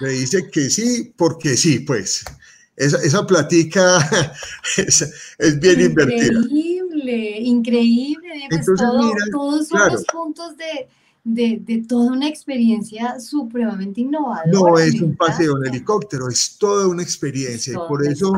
[0.00, 2.24] le dice que sí, porque sí, pues.
[2.76, 4.32] Esa, esa platica
[4.78, 6.40] es, bien invertida.
[7.12, 8.46] Increíble, increíble.
[8.48, 10.88] Pues Entonces, todos son los puntos de,
[11.24, 14.50] de, de, toda una experiencia supremamente innovadora.
[14.52, 17.72] No es un paseo en helicóptero, es toda una experiencia.
[17.72, 18.32] y por eso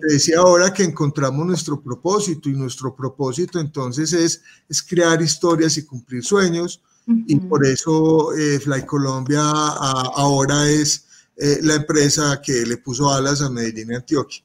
[0.00, 5.76] te decía ahora que encontramos nuestro propósito y nuestro propósito entonces es, es crear historias
[5.76, 6.80] y cumplir sueños.
[7.26, 13.42] Y por eso eh, Fly Colombia ahora es eh, la empresa que le puso alas
[13.42, 14.42] a Medellín y Antioquia.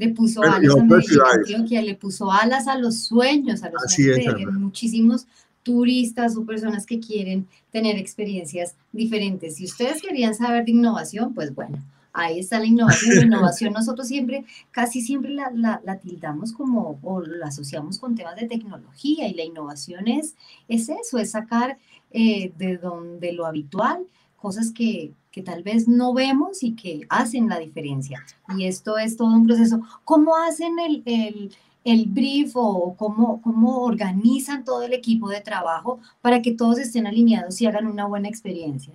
[0.00, 3.82] Le puso alas a Medellín y Antioquia, le puso alas a los sueños, a los
[3.92, 5.26] sueños de muchísimos
[5.62, 9.56] turistas o personas que quieren tener experiencias diferentes.
[9.56, 11.76] Si ustedes querían saber de innovación, pues bueno,
[12.14, 13.16] ahí está la innovación.
[13.16, 15.52] La innovación nosotros siempre, casi siempre la,
[15.84, 20.34] la, tildamos como, o la asociamos con temas de tecnología y la innovación es,
[20.66, 21.76] es eso, es sacar
[22.10, 24.06] eh, de donde lo habitual
[24.38, 28.24] cosas que, que tal vez no vemos y que hacen la diferencia.
[28.56, 29.80] Y esto es todo un proceso.
[30.04, 31.52] ¿Cómo hacen el, el
[31.84, 37.06] el brief o cómo, cómo organizan todo el equipo de trabajo para que todos estén
[37.06, 38.92] alineados y hagan una buena experiencia.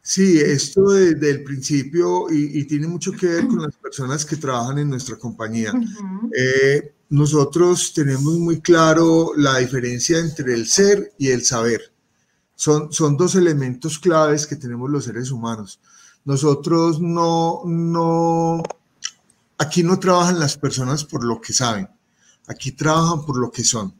[0.00, 4.78] Sí, esto desde el principio y, tiene mucho que ver con las personas que trabajan
[4.78, 5.70] en nuestra compañía.
[6.34, 11.92] Eh, nosotros tenemos muy claro la diferencia entre el ser y el saber.
[12.58, 15.78] Son, son dos elementos claves que tenemos los seres humanos.
[16.24, 18.64] Nosotros no, no,
[19.58, 21.88] aquí no trabajan las personas por lo que saben
[22.48, 23.94] Aquí trabajan por lo que son.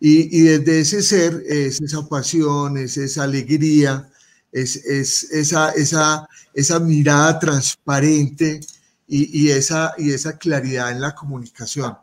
[0.00, 4.10] Y, desde ese ser es esa pasión, es esa alegría,
[4.50, 8.60] es, esa, esa, esa mirada transparente
[9.06, 11.96] y, esa, y esa claridad en la comunicación.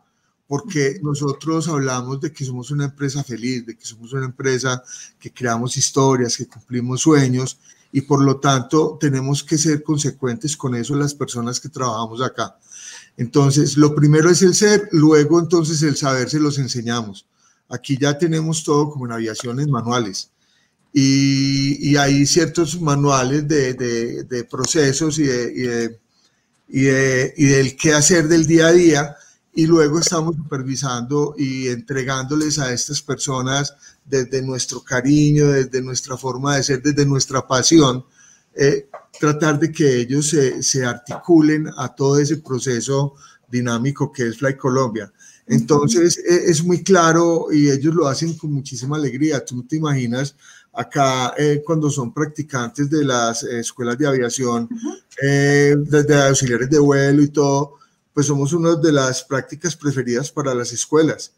[0.46, 4.82] Porque nosotros hablamos de que somos una empresa feliz, de que somos una empresa
[5.18, 7.58] que creamos historias, que cumplimos sueños
[7.92, 12.58] y por lo tanto tenemos que ser consecuentes con eso las personas que trabajamos acá.
[13.16, 17.26] Entonces, lo primero es el ser, luego entonces el saber se los enseñamos.
[17.68, 20.30] Aquí ya tenemos todo como en aviaciones manuales.
[20.92, 26.00] Y, hay ciertos manuales de, procesos y, de,
[26.68, 29.16] y, y, del qué hacer del día a día.
[29.54, 36.56] Y luego estamos supervisando y entregándoles a estas personas desde nuestro cariño, desde nuestra forma
[36.56, 38.04] de ser, desde nuestra pasión,
[38.54, 38.88] eh,
[39.18, 43.14] tratar de que ellos se, se, articulen a todo ese proceso
[43.48, 45.12] dinámico que es Fly Colombia.
[45.46, 49.44] Entonces e, es muy claro y ellos lo hacen con muchísima alegría.
[49.44, 50.34] Tú te imaginas
[50.72, 54.68] acá eh, cuando son practicantes de las escuelas de aviación,
[55.22, 57.78] eh, desde auxiliares de vuelo y todo,
[58.14, 61.32] pues somos una de las prácticas preferidas para las escuelas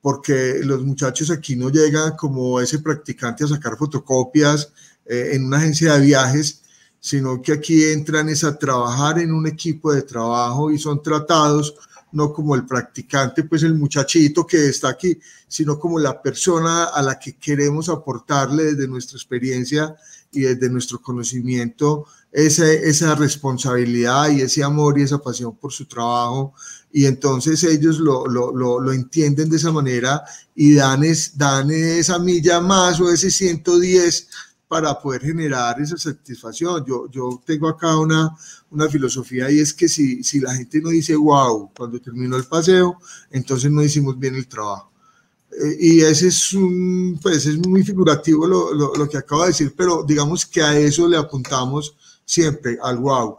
[0.00, 4.72] porque los muchachos aquí no llegan como ese practicante a sacar fotocopias
[5.04, 6.62] eh, en una agencia de viajes,
[6.98, 11.74] sino que aquí entran es a trabajar en un equipo de trabajo y son tratados
[12.12, 15.16] no como el practicante, pues el muchachito que está aquí,
[15.46, 19.94] sino como la persona a la que queremos aportarle desde nuestra experiencia
[20.32, 26.54] y desde nuestro conocimiento esa, responsabilidad y ese amor y esa pasión por su trabajo.
[26.92, 30.22] Y entonces ellos lo, lo, lo, lo entienden de esa manera
[30.54, 34.28] y dan, es, dan esa milla más o ese 110
[34.68, 36.84] para poder generar esa satisfacción.
[36.86, 38.36] Yo, yo tengo acá una,
[38.70, 42.44] una filosofía y es que si, si la gente no dice wow cuando terminó el
[42.44, 42.98] paseo,
[43.30, 44.92] entonces no hicimos bien el trabajo.
[45.50, 49.48] Eh, y ese es un, pues es muy figurativo lo, lo, lo, que acabo de
[49.48, 51.96] decir, pero digamos que a eso le apuntamos
[52.30, 53.34] siempre, al wow.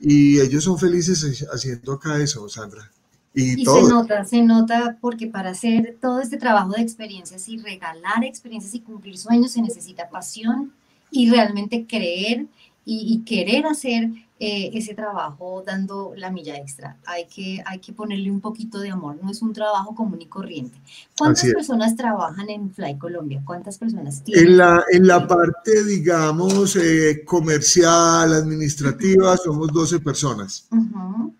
[0.00, 2.90] Y ellos son felices haciendo acá eso, Sandra.
[3.34, 8.24] Y, se nota, se nota porque para hacer todo este trabajo de experiencias y regalar
[8.24, 10.72] experiencias y cumplir sueños se necesita pasión
[11.10, 12.46] y realmente creer
[12.84, 16.96] y, querer hacer eh, ese trabajo dando la milla extra.
[17.06, 20.26] Hay que, hay que ponerle un poquito de amor, no es un trabajo común y
[20.26, 20.76] corriente.
[21.16, 23.40] ¿Cuántas personas trabajan en Fly Colombia?
[23.44, 24.46] ¿Cuántas personas tienen?
[24.48, 30.66] En la, en la parte, digamos, eh, comercial, administrativa, somos 12 personas.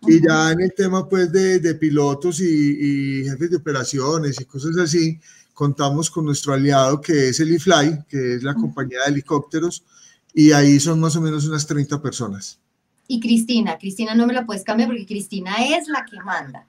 [0.06, 4.44] Y ya en el tema, pues, de, de pilotos y, y jefes de operaciones y
[4.44, 5.18] cosas así,
[5.54, 9.84] contamos con nuestro aliado que es el eFly, que es la compañía de helicópteros,
[10.34, 12.58] y ahí son más o menos unas 30 personas.
[13.06, 16.66] Y Cristina, Cristina no me la puedes cambiar porque Cristina es la que manda.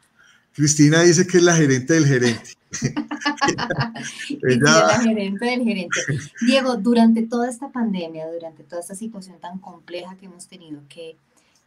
[0.54, 2.52] Cristina dice que es la gerente del gerente.
[4.30, 4.56] Ella...
[4.56, 6.00] es la gerente del gerente.
[6.42, 11.16] Diego, durante toda esta pandemia, durante toda esta situación tan compleja que hemos tenido que,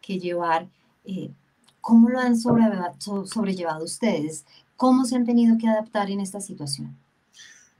[0.00, 0.68] que llevar,
[1.04, 1.30] eh,
[1.80, 4.44] ¿cómo lo han sobrellevado ustedes?
[4.76, 6.96] ¿Cómo se han tenido que adaptar en esta situación?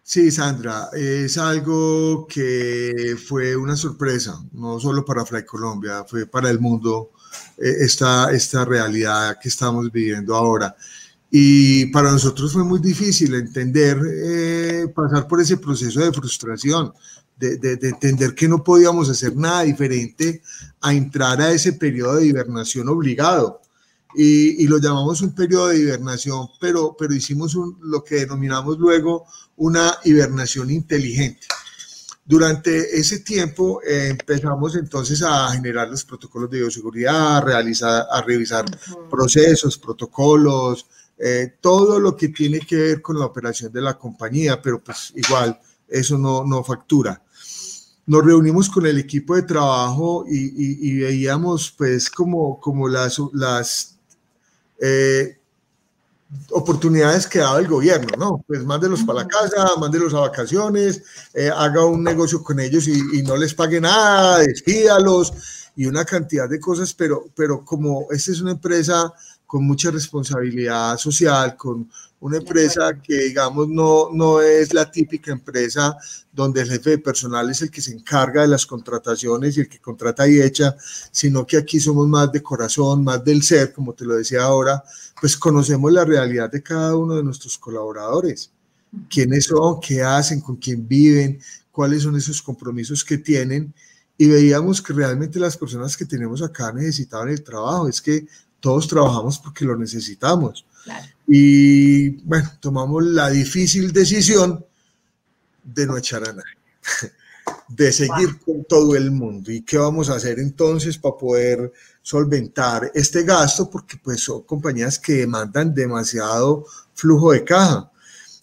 [0.09, 6.49] Sí, Sandra, es algo que fue una sorpresa, no solo para Fly Colombia, fue para
[6.49, 7.11] el mundo
[7.59, 10.77] eh, esta, esta realidad que estamos viviendo ahora.
[11.29, 16.92] Y para nosotros fue muy difícil entender, eh, pasar por ese proceso de frustración,
[17.37, 20.40] de, de, entender que no podíamos hacer nada diferente
[20.83, 23.61] a entrar a ese periodo de hibernación obligado.
[24.15, 29.27] Y, y lo llamamos un periodo de hibernación, pero, pero hicimos lo que denominamos luego
[29.57, 31.46] una hibernación inteligente.
[32.25, 38.21] Durante ese tiempo eh, empezamos entonces a generar los protocolos de bioseguridad, a, realizar, a
[38.23, 38.65] revisar
[39.09, 40.87] procesos, protocolos,
[41.19, 45.13] eh, todo lo que tiene que ver con la operación de la compañía, pero pues
[45.15, 47.23] igual eso no, no factura
[48.07, 53.98] nos reunimos con el equipo de trabajo y, veíamos pues como, como las, las
[54.81, 55.38] eh,
[56.50, 58.44] oportunidades que daba el gobierno, ¿no?
[58.46, 61.02] Pues mándelos para la casa, mándelos a vacaciones,
[61.35, 65.33] eh, haga un negocio con ellos y, no les pague nada, despídalos
[65.77, 69.12] y una cantidad de cosas, pero, pero como esta es una empresa
[69.47, 71.88] con mucha responsabilidad social, con
[72.21, 75.97] una empresa que, digamos, no, no es la típica empresa
[76.33, 79.69] donde el jefe de personal es el que se encarga de las contrataciones y el
[79.69, 80.77] que contrata y echa,
[81.11, 84.83] sino que aquí somos más de corazón, más del ser, como te lo decía ahora,
[85.21, 88.51] pues conocemos la realidad de cada uno de nuestros colaboradores,
[89.09, 91.38] quiénes son, qué hacen, con quién viven,
[91.71, 93.73] cuáles son esos compromisos que tienen.
[94.19, 98.27] Y veíamos que realmente las personas que tenemos acá necesitaban el trabajo, es que
[98.67, 100.67] todos trabajamos porque lo necesitamos
[101.29, 104.67] y bueno, tomamos la difícil decisión
[105.62, 107.12] de no echar a nadie,
[107.69, 109.52] de seguir con todo el mundo.
[109.52, 113.71] ¿Y qué vamos a hacer entonces para poder solventar este gasto?
[113.71, 117.88] Porque pues son compañías que demandan demasiado flujo de caja.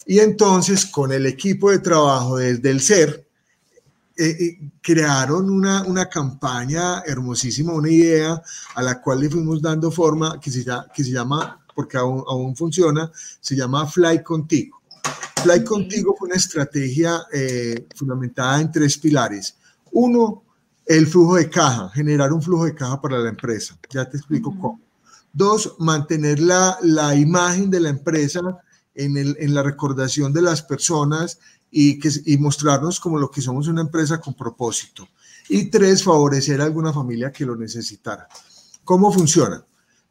[0.06, 3.23] Y entonces con el equipo de trabajo desde el SER,
[4.16, 8.40] eh, eh, crearon una, una, campaña hermosísima, una idea
[8.74, 12.54] a la cual le fuimos dando forma que se, que se llama porque aún, aún
[12.56, 13.10] funciona,
[13.40, 14.80] se llama Fly Contigo.
[15.42, 19.56] Fly Contigo fue una estrategia eh, fundamentada en tres pilares.
[19.92, 20.44] Uno,
[20.86, 23.76] el flujo de caja, generar un flujo de caja para la empresa.
[23.90, 24.80] Ya te explico cómo.
[25.32, 28.40] Dos, mantener la, la, imagen de la empresa
[28.94, 31.40] en, el, en, la recordación de las personas
[31.76, 35.08] y, que, y mostrarnos como lo que somos una empresa con propósito.
[35.48, 38.28] Y tres, favorecer a alguna familia que lo necesitara.
[38.84, 39.64] ¿Cómo funciona?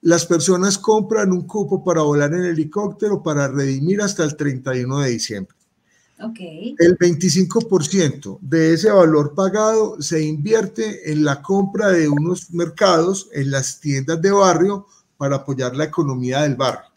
[0.04, 5.10] las personas compran un cupo para volar en helicóptero para redimir hasta el 31 de
[5.10, 5.56] diciembre.
[6.20, 6.76] Okay.
[6.78, 13.52] El 25% de ese valor pagado se invierte en la compra de unos mercados en
[13.52, 14.88] las tiendas de barrio
[15.18, 16.92] para apoyar la economía del barrio.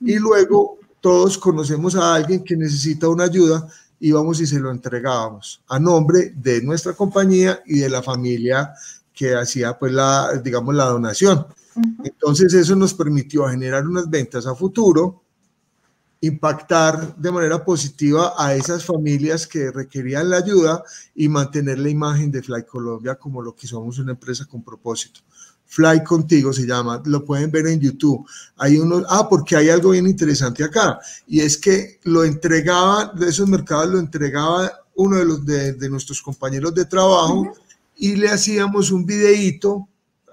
[0.00, 3.66] Y luego todos conocemos a alguien que necesita una ayuda
[4.04, 8.74] y vamos y se lo entregábamos a nombre de nuestra compañía y de la familia
[9.14, 11.46] que hacía pues la digamos la donación.
[12.02, 15.22] Entonces eso nos permitió generar unas ventas a futuro,
[16.20, 20.82] impactar de manera positiva a esas familias que requerían la ayuda
[21.14, 25.20] y mantener la imagen de Fly Colombia como lo que somos una empresa con propósito.
[25.72, 28.26] Fly Contigo se llama, lo pueden ver en YouTube.
[28.58, 33.30] Hay unos, ah, porque hay algo bien interesante acá, y es que lo entregaban, de
[33.30, 37.54] esos mercados lo entregaba uno de, los, de, nuestros compañeros de trabajo
[37.96, 39.88] y le hacíamos un videíto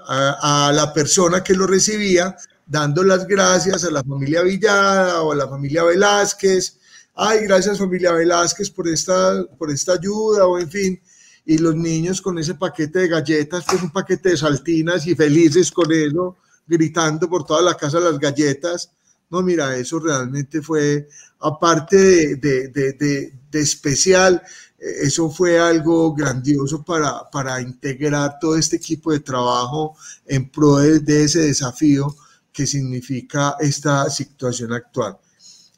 [0.06, 2.36] a, la persona que lo recibía,
[2.66, 6.78] dando las gracias a la familia Villada o a la familia Velázquez.
[7.16, 11.02] Ay, gracias familia Velázquez por esta, por esta ayuda o en fin.
[11.46, 15.72] Y los niños con ese paquete de galletas, pues un paquete de saltinas y felices
[15.72, 16.38] con eso,
[16.68, 18.92] gritando por toda la casa las galletas.
[19.30, 21.08] No, mira, eso realmente fue,
[21.40, 22.36] aparte de,
[22.68, 24.42] de, de, de especial,
[24.80, 31.24] eso fue algo grandioso para, para integrar todo este equipo de trabajo en pro de,
[31.24, 32.16] ese desafío
[32.52, 35.18] que significa esta situación actual.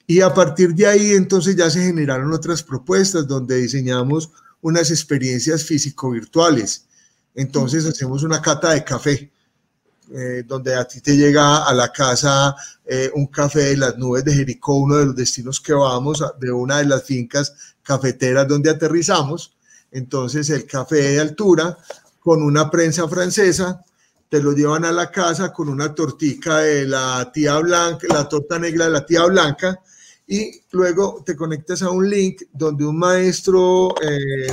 [0.06, 4.32] Y a partir de ahí entonces ya se generaron otras propuestas donde diseñamos
[4.62, 6.86] unas experiencias físico-virtuales.
[7.36, 9.32] Entonces hacemos una cata de café,
[10.14, 12.56] eh, donde a ti te llega a la casa
[12.86, 16.52] eh, un café de las nubes de Jericó, uno de los destinos que vamos, de
[16.52, 19.54] una de las fincas cafeteras donde aterrizamos.
[19.92, 21.78] Entonces el café de altura
[22.20, 23.84] con una prensa francesa,
[24.30, 28.58] te lo llevan a la casa con una tortica de la tía blanca, la torta
[28.58, 29.78] negra de la tía blanca,
[30.32, 34.48] y luego te conectas a un link donde un maestro eh,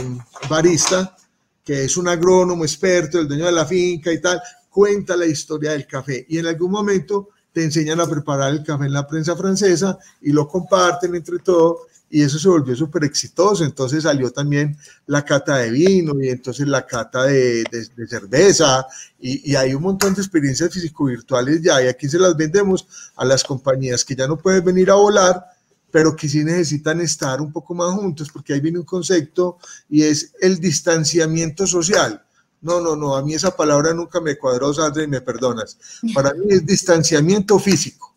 [0.50, 1.16] barista,
[1.62, 5.70] que es un agrónomo experto, el dueño de la finca y tal, cuenta la historia
[5.70, 9.36] del café y en algún momento te enseñan a preparar el café en la prensa
[9.36, 13.64] francesa y lo comparten entre todos y eso se volvió súper exitoso.
[13.64, 14.76] Entonces salió también
[15.06, 17.62] la cata de vino y entonces la cata de,
[18.08, 18.84] cerveza
[19.20, 23.44] y, hay un montón de experiencias físico-virtuales ya y aquí se las vendemos a las
[23.44, 25.44] compañías que ya no pueden venir a volar,
[25.90, 29.58] pero que sí necesitan estar un poco más juntos porque ahí viene un concepto
[29.88, 32.22] y es el distanciamiento social.
[32.60, 35.78] No, no, no, a mí esa palabra nunca me cuadró, Sandra, y me perdonas.
[36.12, 38.14] Para mí es distanciamiento físico.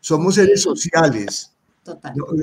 [0.00, 1.50] Somos seres sociales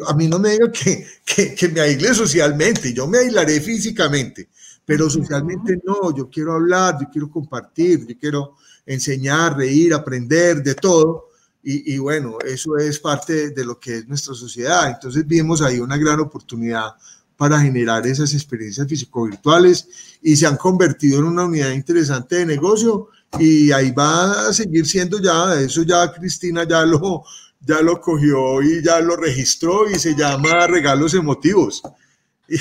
[0.07, 4.49] a mí no me diga que, que, me aísle socialmente, yo me aislaré físicamente,
[4.85, 8.55] pero socialmente no, yo quiero hablar, yo quiero compartir, yo quiero
[8.85, 11.29] enseñar, reír, aprender de todo.
[11.63, 14.89] Y, y, bueno, eso es parte de lo que es nuestra sociedad.
[14.89, 16.95] Entonces vimos ahí una gran oportunidad
[17.41, 19.87] para generar esas experiencias físico-virtuales
[20.21, 23.09] y se han convertido en una unidad interesante de negocio
[23.39, 27.23] y ahí va a seguir siendo ya, eso ya Cristina ya lo,
[27.61, 31.81] ya lo cogió y ya lo registró y se llama Regalos Emotivos.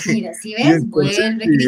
[0.07, 0.82] Mira, si ves,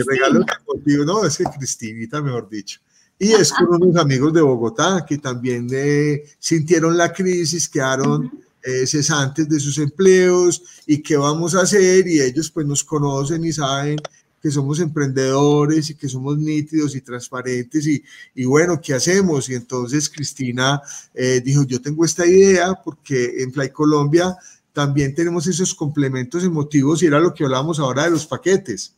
[0.07, 2.81] regalos emotivos, no, es que Cristinita, mejor dicho.
[3.23, 8.29] Y es con unos amigos de Bogotá que también eh, sintieron la crisis, quedaron
[8.61, 13.45] eh, cesantes de sus empleos y qué vamos a hacer y ellos pues nos conocen
[13.45, 13.97] y saben
[14.43, 18.03] que somos emprendedores y que somos nítidos y transparentes y,
[18.35, 19.49] y bueno, ¿qué hacemos?
[19.49, 20.83] Y entonces Cristina
[21.15, 24.37] eh, dijo, yo tengo esta idea porque en Fly Colombia
[24.73, 28.97] también tenemos esos complementos emotivos y era lo que hablábamos ahora de los paquetes.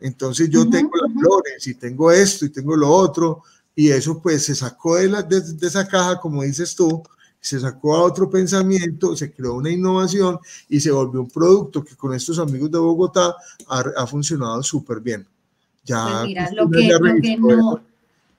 [0.00, 3.42] Entonces yo tengo las flores y tengo esto y tengo lo otro
[3.78, 7.00] y eso pues se sacó de, la, de, de esa caja, como dices tú,
[7.40, 11.94] se sacó a otro pensamiento, se creó una innovación y se volvió un producto que
[11.94, 13.36] con estos amigos de Bogotá
[13.68, 15.24] ha, funcionado súper bien.
[15.84, 17.80] Ya, pues mira, lo que, lo, que no,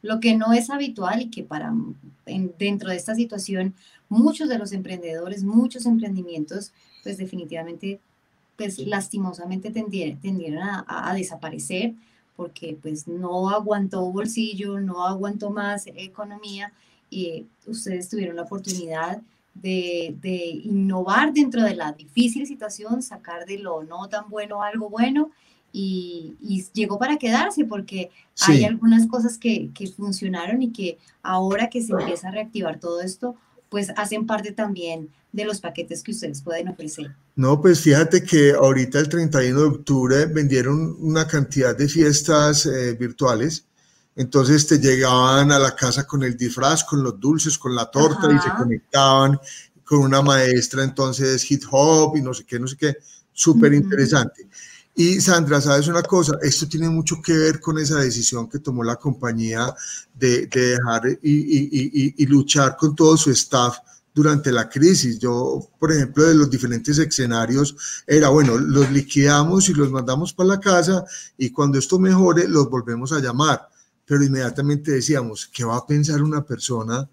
[0.01, 1.73] lo que no es habitual y que para
[2.57, 3.73] dentro de esta situación
[4.09, 8.01] muchos de los emprendedores, muchos emprendimientos, pues definitivamente,
[8.57, 11.93] pues lastimosamente tendieron, a, a, desaparecer
[12.39, 16.71] porque pues no aguantó bolsillo, no aguantó más economía
[17.09, 19.21] y ustedes tuvieron la oportunidad
[19.53, 25.31] de, innovar dentro de la difícil situación, sacar de lo no tan bueno algo bueno
[25.73, 26.37] y,
[26.71, 28.09] llegó para quedarse porque
[28.47, 33.35] hay algunas cosas que, funcionaron y que ahora que se empieza a reactivar todo esto,
[33.67, 37.13] pues hacen parte también de los paquetes que ustedes pueden ofrecer.
[37.39, 42.97] No, pues fíjate que ahorita el 31 de octubre vendieron una cantidad de fiestas eh,
[42.99, 43.65] virtuales
[44.19, 48.29] entonces te llegaban a la casa con el disfraz, con los dulces, con la torta
[48.29, 49.39] y se conectaban
[49.85, 52.97] con una maestra, entonces hip hop y no sé qué, no sé qué,
[53.31, 54.49] súper interesante.
[54.93, 56.33] Y Sandra, ¿sabes una cosa?
[56.41, 59.73] Esto tiene mucho que ver con esa decisión que tomó la compañía
[60.13, 63.77] de, dejar y, y, luchar con todo su staff
[64.23, 65.17] durante la crisis.
[65.19, 70.49] Yo, por ejemplo, de los diferentes escenarios, era, bueno, los liquidamos y los mandamos para
[70.49, 71.05] la casa
[71.37, 73.69] y cuando esto mejore, los volvemos a llamar
[74.09, 77.07] pero inmediatamente decíamos, ¿qué va a pensar una persona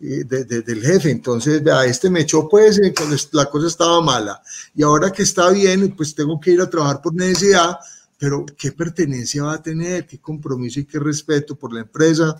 [0.00, 1.12] eh, del jefe?
[1.12, 4.42] Entonces, vea, este me echó pues eh, cuando la cosa estaba mala
[4.74, 7.78] y ahora que está bien, pues tengo que ir a trabajar por necesidad,
[8.18, 10.04] pero ¿qué pertenencia va a tener?
[10.04, 12.34] ¿Qué compromiso y qué respeto por la empresa?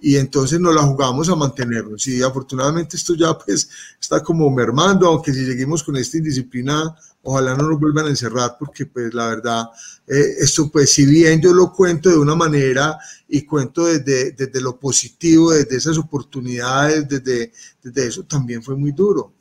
[0.00, 2.06] Y entonces nos la jugamos a mantenernos.
[2.06, 3.68] Y afortunadamente esto ya pues
[4.00, 8.56] está como mermando, aunque si seguimos con esta indisciplina ojalá no nos vuelvan a encerrar
[8.58, 9.64] porque pues la verdad,
[10.06, 12.98] eh, esto pues si bien yo lo cuento de una manera
[13.28, 18.92] y cuento desde, desde lo positivo, desde esas oportunidades, desde, desde eso también fue muy
[18.92, 19.32] duro.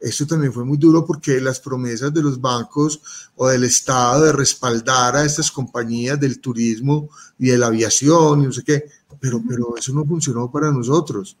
[0.00, 3.00] Esto también fue muy duro porque las promesas de los bancos
[3.36, 7.08] o del Estado de respaldar a estas compañías del turismo
[7.38, 8.84] y de la aviación y no sé qué,
[9.20, 11.36] pero, pero eso no funcionó para nosotros.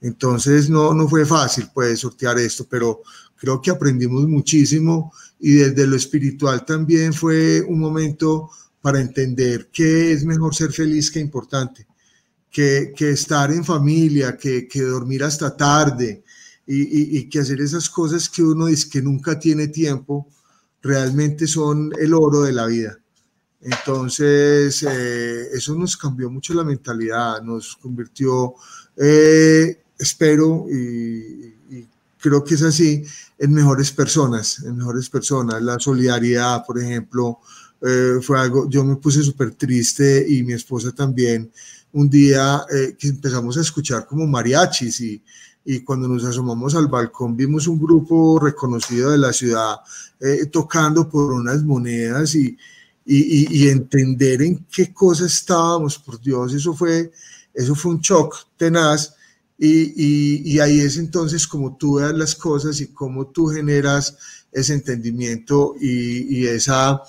[0.00, 3.02] Entonces no, no fue fácil pues sortear esto, pero
[3.36, 8.50] creo que aprendimos muchísimo y desde lo espiritual también fue un momento
[8.80, 11.86] para entender que es mejor ser feliz que importante,
[12.50, 16.22] que, que estar en familia, que, que dormir hasta tarde
[16.66, 20.28] y, y, que hacer esas cosas que uno dice que nunca tiene tiempo,
[20.82, 22.98] realmente son el oro de la vida.
[23.64, 28.54] Entonces, eh, eso nos cambió mucho la mentalidad, nos convirtió,
[28.94, 31.54] eh, espero, y,
[32.18, 33.04] creo que es así,
[33.38, 35.62] en mejores personas, en mejores personas.
[35.62, 37.40] La solidaridad, por ejemplo,
[37.80, 41.50] eh, fue algo, yo me puse súper triste y mi esposa también,
[41.92, 42.64] un día
[42.98, 45.22] que empezamos a escuchar como mariachis y,
[45.64, 49.76] y cuando nos asomamos al balcón vimos un grupo reconocido de la ciudad
[50.50, 52.58] tocando por unas monedas y,
[53.06, 57.12] y, y, entender en qué cosa estábamos, por Dios, eso fue,
[57.52, 59.14] eso fue un shock tenaz
[59.58, 64.16] Y, ahí es entonces como tú veas las cosas y cómo tú generas
[64.50, 67.02] ese entendimiento y, esa,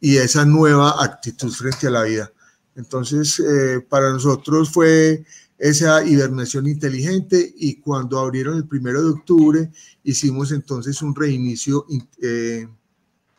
[0.00, 2.32] y esa nueva actitud frente a la vida.
[2.76, 5.24] Entonces, eh, para nosotros fue
[5.58, 9.70] esa hibernación inteligente y cuando abrieron el primero de octubre
[10.04, 11.84] hicimos entonces un reinicio
[12.22, 12.68] eh,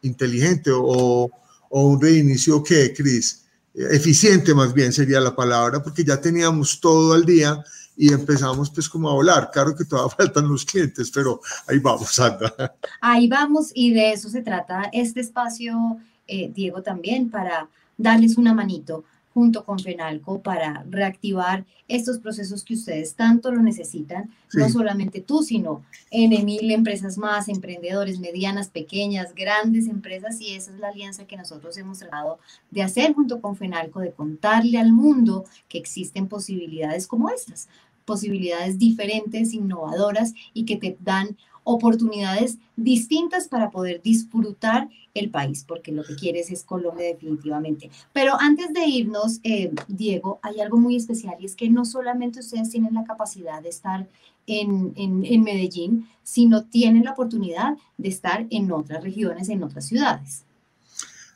[0.02, 1.32] inteligente o,
[1.70, 7.14] o, un reinicio que, Cris, eficiente más bien sería la palabra, porque ya teníamos todo
[7.14, 7.64] al día
[7.96, 9.50] y empezamos pues como a volar.
[9.52, 12.76] Claro que todavía faltan los clientes, pero ahí vamos, Sandra.
[13.02, 15.98] Ahí vamos y de eso se trata este espacio,
[16.28, 17.68] eh, Diego, también para
[17.98, 19.04] darles una manito
[19.40, 25.44] junto con FENALCO para reactivar estos procesos que ustedes tanto lo necesitan, no solamente tú,
[25.44, 31.26] sino en mil empresas más, emprendedores, medianas, pequeñas, grandes empresas, y esa es la alianza
[31.26, 36.28] que nosotros hemos tratado de hacer junto con FENALCO, de contarle al mundo que existen
[36.28, 37.70] posibilidades como estas,
[38.04, 41.38] posibilidades diferentes, innovadoras y que te dan
[41.70, 47.90] oportunidades distintas para poder disfrutar el país, porque lo que quieres es Colombia definitivamente.
[48.14, 52.40] Pero antes de irnos, eh, Diego, hay algo muy especial y es que no solamente
[52.40, 54.08] ustedes tienen la capacidad de estar
[54.48, 59.86] en, en, en Medellín, sino tienen la oportunidad de estar en otras regiones, en otras
[59.86, 60.46] ciudades.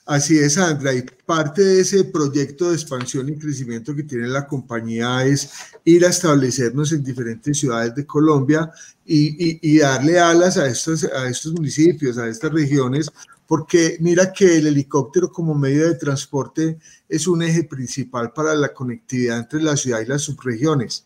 [0.06, 4.46] Así es, Sandra, y parte de ese proyecto de expansión y crecimiento que tiene la
[4.46, 5.50] compañía es
[5.86, 8.70] ir a establecernos en diferentes ciudades de Colombia
[9.06, 13.10] y, darle alas a estos, a estos municipios, a estas regiones,
[13.48, 16.78] porque mira que el helicóptero como medio de transporte
[17.08, 21.06] es un eje principal para la conectividad entre la ciudad y las subregiones.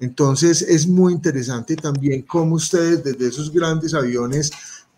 [0.00, 4.50] Entonces es muy interesante también cómo ustedes desde esos grandes aviones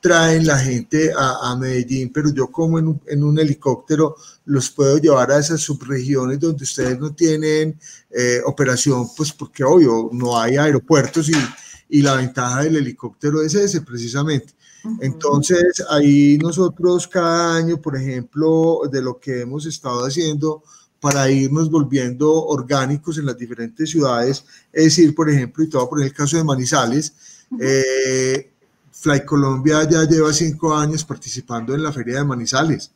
[0.04, 4.98] traen la gente a, Medellín, pero yo como en un, en un, helicóptero los puedo
[4.98, 7.80] llevar a esas subregiones donde ustedes no tienen
[8.10, 11.32] eh, operación, pues porque obvio no hay aeropuertos y,
[11.88, 14.52] y, la ventaja del helicóptero es ese precisamente.
[15.00, 20.62] Entonces ahí nosotros cada año, por ejemplo, de lo que hemos estado haciendo
[21.00, 26.08] para irnos volviendo orgánicos en las diferentes ciudades, es decir, por ejemplo, y a poner
[26.08, 27.14] el caso de Manizales,
[27.58, 28.53] eh,
[29.04, 32.90] Fly Colombia ya lleva cinco años participando en la Feria de Manizales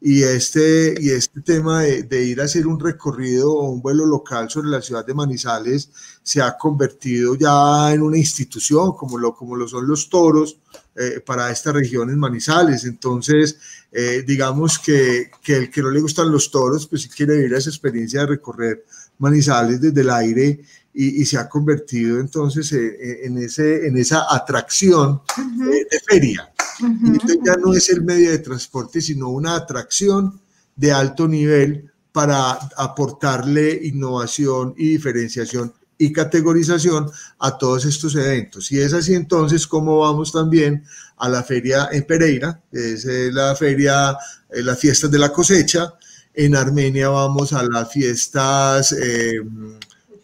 [0.00, 4.50] y este, y este tema de, ir a hacer un recorrido o un vuelo local
[4.50, 5.88] sobre la ciudad de Manizales
[6.20, 10.58] se ha convertido ya en una institución como lo, como lo son los toros
[10.96, 12.84] eh, para esta región en Manizales.
[12.84, 13.56] Entonces,
[13.92, 17.54] eh, digamos que, que, el que no le gustan los toros, pues si quiere vivir
[17.54, 18.84] esa experiencia de recorrer
[19.18, 20.64] Manizales desde el aire
[20.94, 26.52] y, se ha convertido entonces en, ese, en esa atracción de, feria.
[26.80, 30.40] y ya no es el medio de transporte, sino una atracción
[30.76, 38.72] de alto nivel para aportarle innovación y diferenciación y categorización a todos estos eventos.
[38.72, 40.84] Y es así entonces como vamos también
[41.18, 44.16] a la feria en Pereira, es eh, la feria,
[44.50, 45.94] eh, las fiestas de la cosecha.
[46.34, 49.40] En Armenia vamos a las fiestas eh,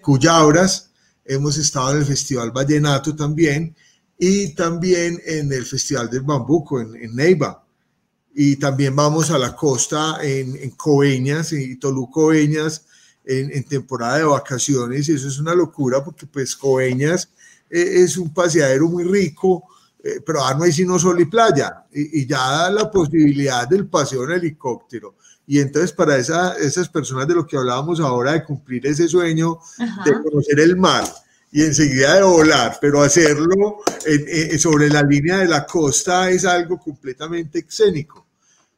[0.02, 0.90] Cuyabras,
[1.24, 3.74] hemos estado en el Festival Vallenato también
[4.18, 7.64] y también en el Festival del Bambuco en, Neiva.
[8.34, 12.84] Y también vamos a la costa en, en Coveñas y Toluco Coveñas
[13.24, 17.28] en, temporada de vacaciones y eso es una locura porque pues Coveñas
[17.68, 19.64] eh, es un paseadero muy rico,
[20.02, 23.68] eh, pero ahora no hay sino sol y playa y, y ya da la posibilidad
[23.68, 25.16] del paseo en helicóptero
[25.50, 29.58] y entonces para esa, esas personas de lo que hablábamos ahora, de cumplir ese sueño
[30.04, 31.04] de conocer el mar
[31.50, 33.78] y enseguida de volar, pero hacerlo
[34.58, 38.26] sobre la línea de la costa es algo completamente escénico.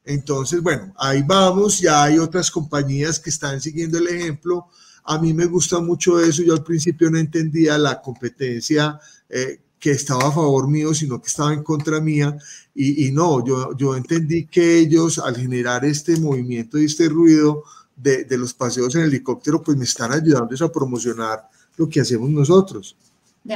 [0.04, 4.68] Entonces, bueno, ahí vamos, ya hay otras compañías que están siguiendo el ejemplo.
[5.02, 8.96] A mí me gusta mucho eso, yo al principio no entendía la competencia
[9.28, 12.36] eh, que estaba a favor mío, sino que estaba en contra mía.
[12.74, 17.64] Y, no, yo, yo entendí que ellos al generar este movimiento y este ruido
[17.96, 22.28] de, de, los paseos en helicóptero, pues me están ayudando a promocionar lo que hacemos
[22.30, 22.94] nosotros.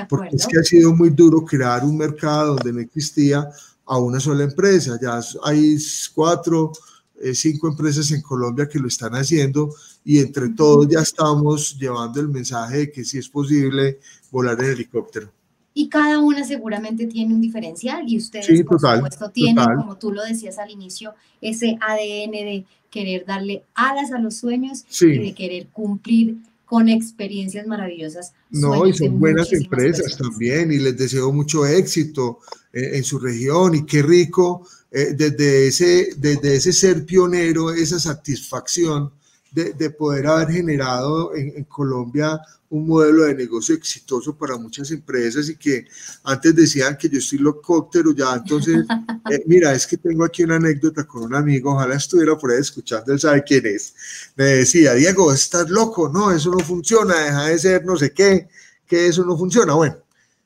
[0.08, 3.48] Porque es que ha sido muy duro crear un mercado donde no existía
[3.84, 4.98] a una sola empresa.
[5.00, 5.76] Ya hay
[6.14, 6.72] cuatro,
[7.20, 12.18] eh, cinco empresas en Colombia que lo están haciendo y entre todos ya estamos llevando
[12.20, 14.00] el mensaje de que sí es posible
[14.30, 15.30] volar en helicóptero
[15.74, 20.22] y cada una seguramente tiene un diferencial y ustedes por supuesto tienen, como tú lo
[20.22, 25.66] decías al inicio, ese ADN de querer darle alas a los sueños y de querer
[25.66, 28.32] cumplir con experiencias maravillosas.
[28.50, 32.38] No, y son buenas empresas también y les deseo mucho éxito
[32.72, 39.10] en, su región y qué rico eh, desde, ese, desde ese ser pionero, esa satisfacción
[39.54, 42.40] de, poder haber generado en, Colombia
[42.70, 45.86] un modelo de negocio exitoso para muchas empresas y que
[46.24, 48.84] antes decían que yo estoy locóptero, ya entonces,
[49.30, 52.58] eh, mira, es que tengo aquí una anécdota con un amigo, ojalá estuviera por ahí
[52.58, 53.94] escuchando, él sabe quién es,
[54.34, 58.48] me decía, Diego, estás loco, no, eso no funciona, deja de ser no sé qué,
[58.86, 59.74] que eso no funciona.
[59.74, 59.96] Bueno,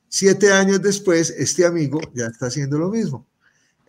[0.07, 3.25] siete años después, este amigo ya está haciendo lo mismo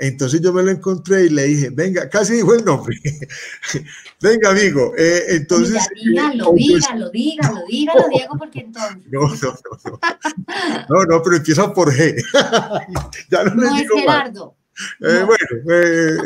[0.03, 2.97] entonces yo me lo encontré y le dije, venga, casi dijo el nombre.
[4.23, 4.95] venga, amigo.
[4.97, 5.87] Eh, entonces.
[5.95, 8.97] dígalo, dígalo, dígalo, dígalo, Diego, porque entonces.
[9.11, 10.01] No, no, no.
[10.89, 12.17] No, no, pero empieza por G.
[13.31, 14.57] ya no, no es Gerardo.
[15.01, 16.17] Eh, bueno, eh,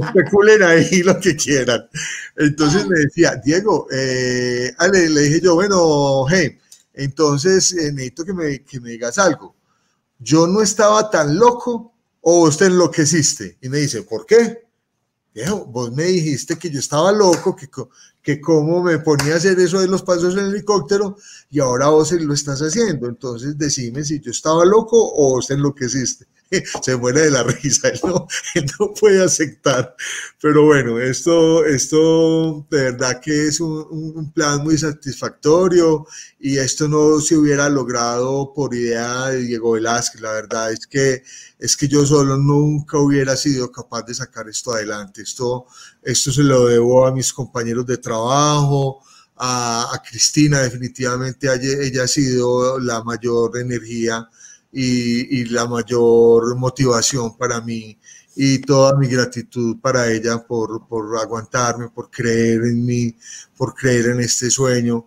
[0.00, 1.86] especulen ahí lo que quieran.
[2.34, 4.72] Entonces me decía, Diego, le,
[5.10, 6.58] le, dije yo, bueno, G,
[6.94, 9.54] entonces necesito que me, que me digas algo.
[10.18, 11.97] Yo no estaba tan loco
[12.30, 13.56] o usted enloqueciste.
[13.62, 14.68] Y me dice, ¿por qué?
[15.32, 17.70] Viejo, vos me dijiste que yo estaba loco, que,
[18.22, 21.16] que cómo me ponía a hacer eso de los pasos en el helicóptero
[21.48, 23.08] y ahora vos lo estás haciendo.
[23.08, 26.26] Entonces decime si yo estaba loco o vos enloqueciste.
[26.82, 28.26] se muere de la risa, él no,
[28.78, 29.94] no, puede aceptar.
[30.40, 33.86] Pero bueno, esto, esto de verdad que es un,
[34.16, 36.06] un, plan muy satisfactorio
[36.38, 40.20] y esto no se hubiera logrado por idea de Diego Velázquez.
[40.20, 41.22] La verdad es que,
[41.58, 45.22] es que yo solo nunca hubiera sido capaz de sacar esto adelante.
[45.22, 45.66] Esto,
[46.02, 49.02] esto se lo debo a mis compañeros de trabajo,
[49.36, 54.28] a, a Cristina, definitivamente ella ha sido la mayor energía
[54.72, 57.98] y, la mayor motivación para mí
[58.36, 63.16] y toda mi gratitud para ella por, por aguantarme, por creer en mí,
[63.56, 65.06] por creer en este sueño.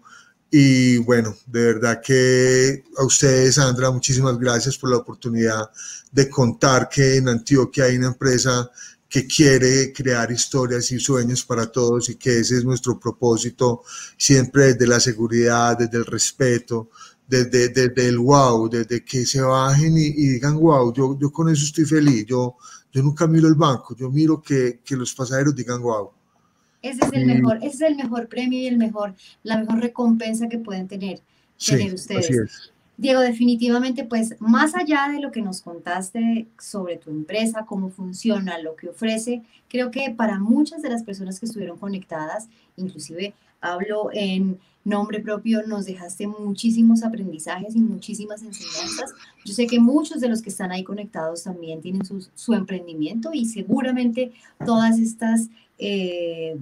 [0.49, 5.69] Y bueno, de verdad que a ustedes, Sandra, muchísimas gracias por la oportunidad
[6.11, 8.69] de contar que en Antioquia hay una empresa
[9.11, 13.83] que quiere crear historias y sueños para todos y que ese es nuestro propósito,
[14.17, 16.91] siempre desde la seguridad, desde el respeto,
[17.31, 21.85] desde, el wow, desde que se bajen y, digan wow, yo, yo con eso estoy
[21.85, 22.57] feliz, yo,
[22.91, 26.11] yo nunca miro el banco, yo miro que, que los pasajeros digan wow.
[26.81, 29.13] Ese es el mejor, ese es el mejor premio y el mejor,
[29.43, 31.21] la mejor recompensa que pueden tener,
[31.65, 32.71] tener ustedes.
[32.97, 38.59] Diego, definitivamente, pues más allá de lo que nos contaste sobre tu empresa, cómo funciona,
[38.59, 44.09] lo que ofrece, creo que para muchas de las personas que estuvieron conectadas, inclusive hablo
[44.11, 49.11] en nombre propio, nos dejaste muchísimos aprendizajes y muchísimas enseñanzas.
[49.45, 53.45] Yo sé que muchos de los que están ahí conectados también tienen su, emprendimiento y
[53.45, 54.31] seguramente
[54.65, 56.57] todas estas eh,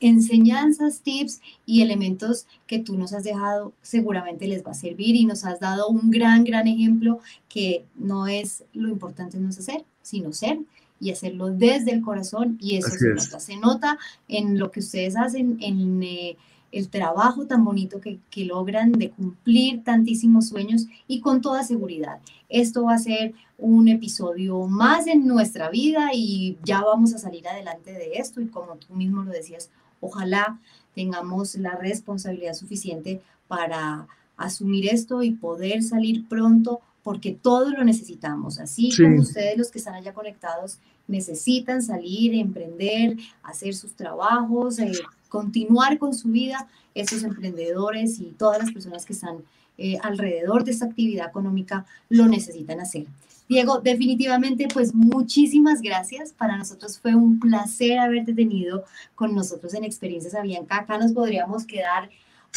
[0.00, 5.24] enseñanzas, tips y elementos que tú nos has dejado seguramente les va a servir y
[5.24, 9.84] nos has dado un gran, gran ejemplo que no es lo importante no es hacer,
[10.02, 10.58] sino ser
[11.00, 13.40] y hacerlo desde el corazón y eso se nota.
[13.40, 13.98] Se nota
[14.28, 16.02] en lo que ustedes hacen, en...
[16.02, 16.36] Eh,
[16.74, 22.18] el trabajo tan bonito que, logran de cumplir tantísimos sueños y con toda seguridad.
[22.48, 27.46] Esto va a ser un episodio más en nuestra vida y ya vamos a salir
[27.46, 28.40] adelante de esto.
[28.40, 29.70] Y como tú mismo lo decías,
[30.00, 30.58] ojalá
[30.94, 38.58] tengamos la responsabilidad suficiente para asumir esto y poder salir pronto porque todo lo necesitamos,
[38.58, 44.92] así como ustedes los que están allá conectados necesitan salir, emprender, hacer sus trabajos, eh,
[45.34, 49.38] continuar con su vida, esos emprendedores y todas las personas que están
[49.78, 53.06] eh, alrededor de esta actividad económica lo necesitan hacer.
[53.48, 56.32] Diego, definitivamente, pues muchísimas gracias.
[56.32, 58.84] Para nosotros fue un placer haberte tenido
[59.16, 60.76] con nosotros en Experiencias Avianca.
[60.76, 62.10] Acá nos podríamos quedar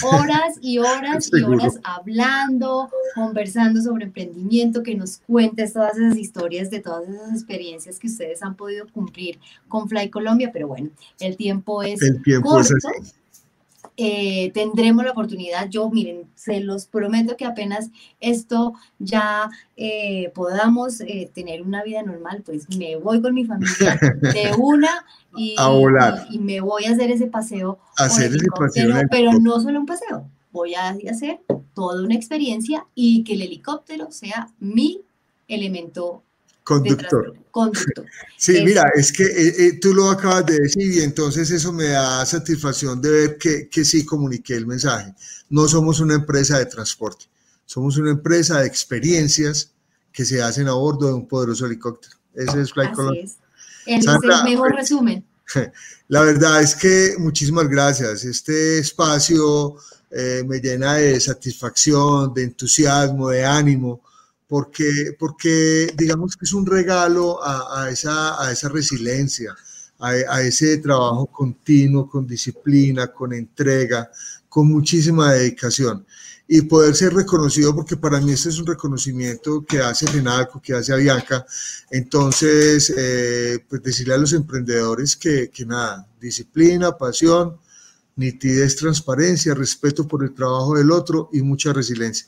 [0.04, 6.70] horas y horas y horas hablando, conversando sobre emprendimiento, que nos cuentes todas esas historias
[6.70, 10.90] de todas esas experiencias que ustedes han podido cumplir con Fly Colombia, pero bueno,
[11.20, 12.74] el tiempo es el tiempo corto.
[12.76, 13.14] Es
[14.00, 17.90] eh, tendremos la oportunidad, yo miren, se los prometo que apenas
[18.20, 24.00] esto ya eh, podamos eh, tener una vida normal, pues me voy con mi familia
[24.22, 25.04] de una
[25.36, 25.56] y,
[26.30, 27.80] y, me voy a hacer ese paseo.
[27.98, 28.94] Hacer ese paseo.
[29.10, 31.42] Pero no solo un paseo, voy a hacer
[31.74, 35.02] toda una experiencia y que el helicóptero sea mi
[35.48, 36.22] elemento
[36.68, 37.34] Conductor.
[37.50, 38.06] Conductor.
[38.38, 41.86] Sí, mira, es que eh, eh, tú lo acabas de decir y entonces eso me
[41.86, 45.16] da satisfacción de ver que, que sí comuniqué el mensaje.
[45.50, 47.26] No somos una empresa de transporte,
[47.66, 49.72] somos una empresa de experiencias
[50.12, 52.16] que se hacen a bordo de un poderoso helicóptero.
[52.36, 53.38] Ese es Fly Así es.
[53.86, 55.26] es el mejor pues, resumen.
[56.10, 58.26] La verdad es que muchísimas gracias.
[58.26, 59.78] Este espacio
[60.12, 64.02] eh, me llena de satisfacción, de entusiasmo, de ánimo
[64.48, 69.56] porque, porque digamos que es un regalo a, esa, a esa resiliencia,
[70.00, 74.10] a, ese trabajo continuo, con disciplina, con entrega,
[74.48, 76.06] con muchísima dedicación
[76.48, 80.74] y poder ser reconocido, porque para mí este es un reconocimiento que hace Fenalco, que
[80.74, 81.46] hace Avianca.
[81.92, 87.58] Entonces, eh, pues decirle a los emprendedores que, que nada, disciplina, pasión,
[88.16, 92.28] nitidez, transparencia, respeto por el trabajo del otro y mucha resiliencia.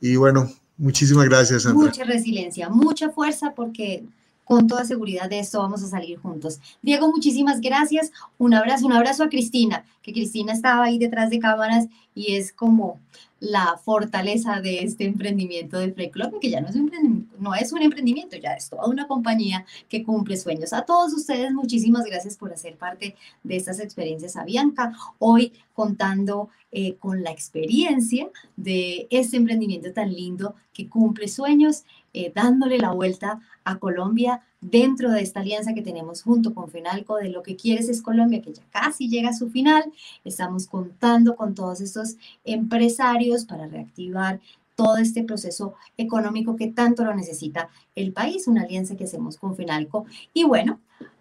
[0.00, 1.86] Y bueno, muchísimas gracias, Sandra.
[1.86, 4.04] Mucha resiliencia, mucha fuerza, porque
[4.46, 6.60] con toda seguridad de esto vamos a salir juntos.
[6.80, 8.12] Diego, muchísimas gracias.
[8.38, 12.52] Un abrazo, un abrazo a Cristina, que Cristina estaba ahí detrás de cámaras y es
[12.52, 13.00] como
[13.38, 17.72] la fortaleza de este emprendimiento de Free Club, que ya no es, un no es
[17.72, 20.72] un emprendimiento, ya es toda una compañía que cumple sueños.
[20.72, 24.92] A todos ustedes, muchísimas gracias por hacer parte de estas experiencias a Bianca.
[25.18, 31.84] Hoy contando eh, con la experiencia de este emprendimiento tan lindo que cumple sueños,
[32.14, 37.16] eh, dándole la vuelta a Colombia dentro de esta alianza que tenemos junto con Fenalco
[37.16, 39.92] de lo que quieres es Colombia, que ya casi llega a su final.
[40.24, 44.40] Estamos contando con todos estos empresarios para reactivar
[44.74, 49.56] todo este proceso económico que tanto lo necesita el país, una alianza que hacemos con
[49.56, 50.04] Fenalco.
[50.34, 50.80] Y bueno,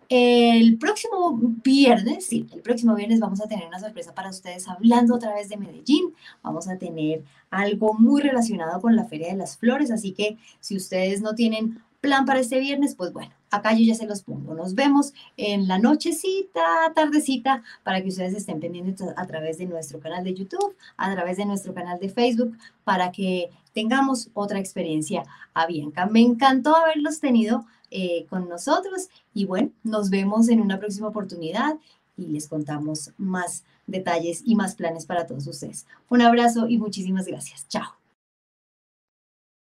[0.09, 5.15] el próximo viernes, sí, el próximo viernes vamos a tener una sorpresa para ustedes hablando
[5.15, 6.13] otra vez de Medellín.
[6.43, 10.75] Vamos a tener algo muy relacionado con la Feria de las Flores, así que si
[10.75, 14.53] ustedes no tienen plan para este viernes, pues bueno, acá yo ya se los pongo.
[14.53, 16.61] Nos vemos en la nochecita,
[16.93, 21.37] tardecita, para que ustedes estén pendientes a través de nuestro canal de YouTube, a través
[21.37, 25.23] de nuestro canal de Facebook, para que tengamos otra experiencia
[25.55, 26.05] a Bianca.
[26.05, 31.75] Me encantó haberlos tenido eh, con nosotros y bueno, nos vemos en una próxima oportunidad
[32.17, 35.87] y les contamos más detalles y más planes para todos ustedes.
[36.09, 37.67] Un abrazo y muchísimas gracias.
[37.67, 38.04] Chao.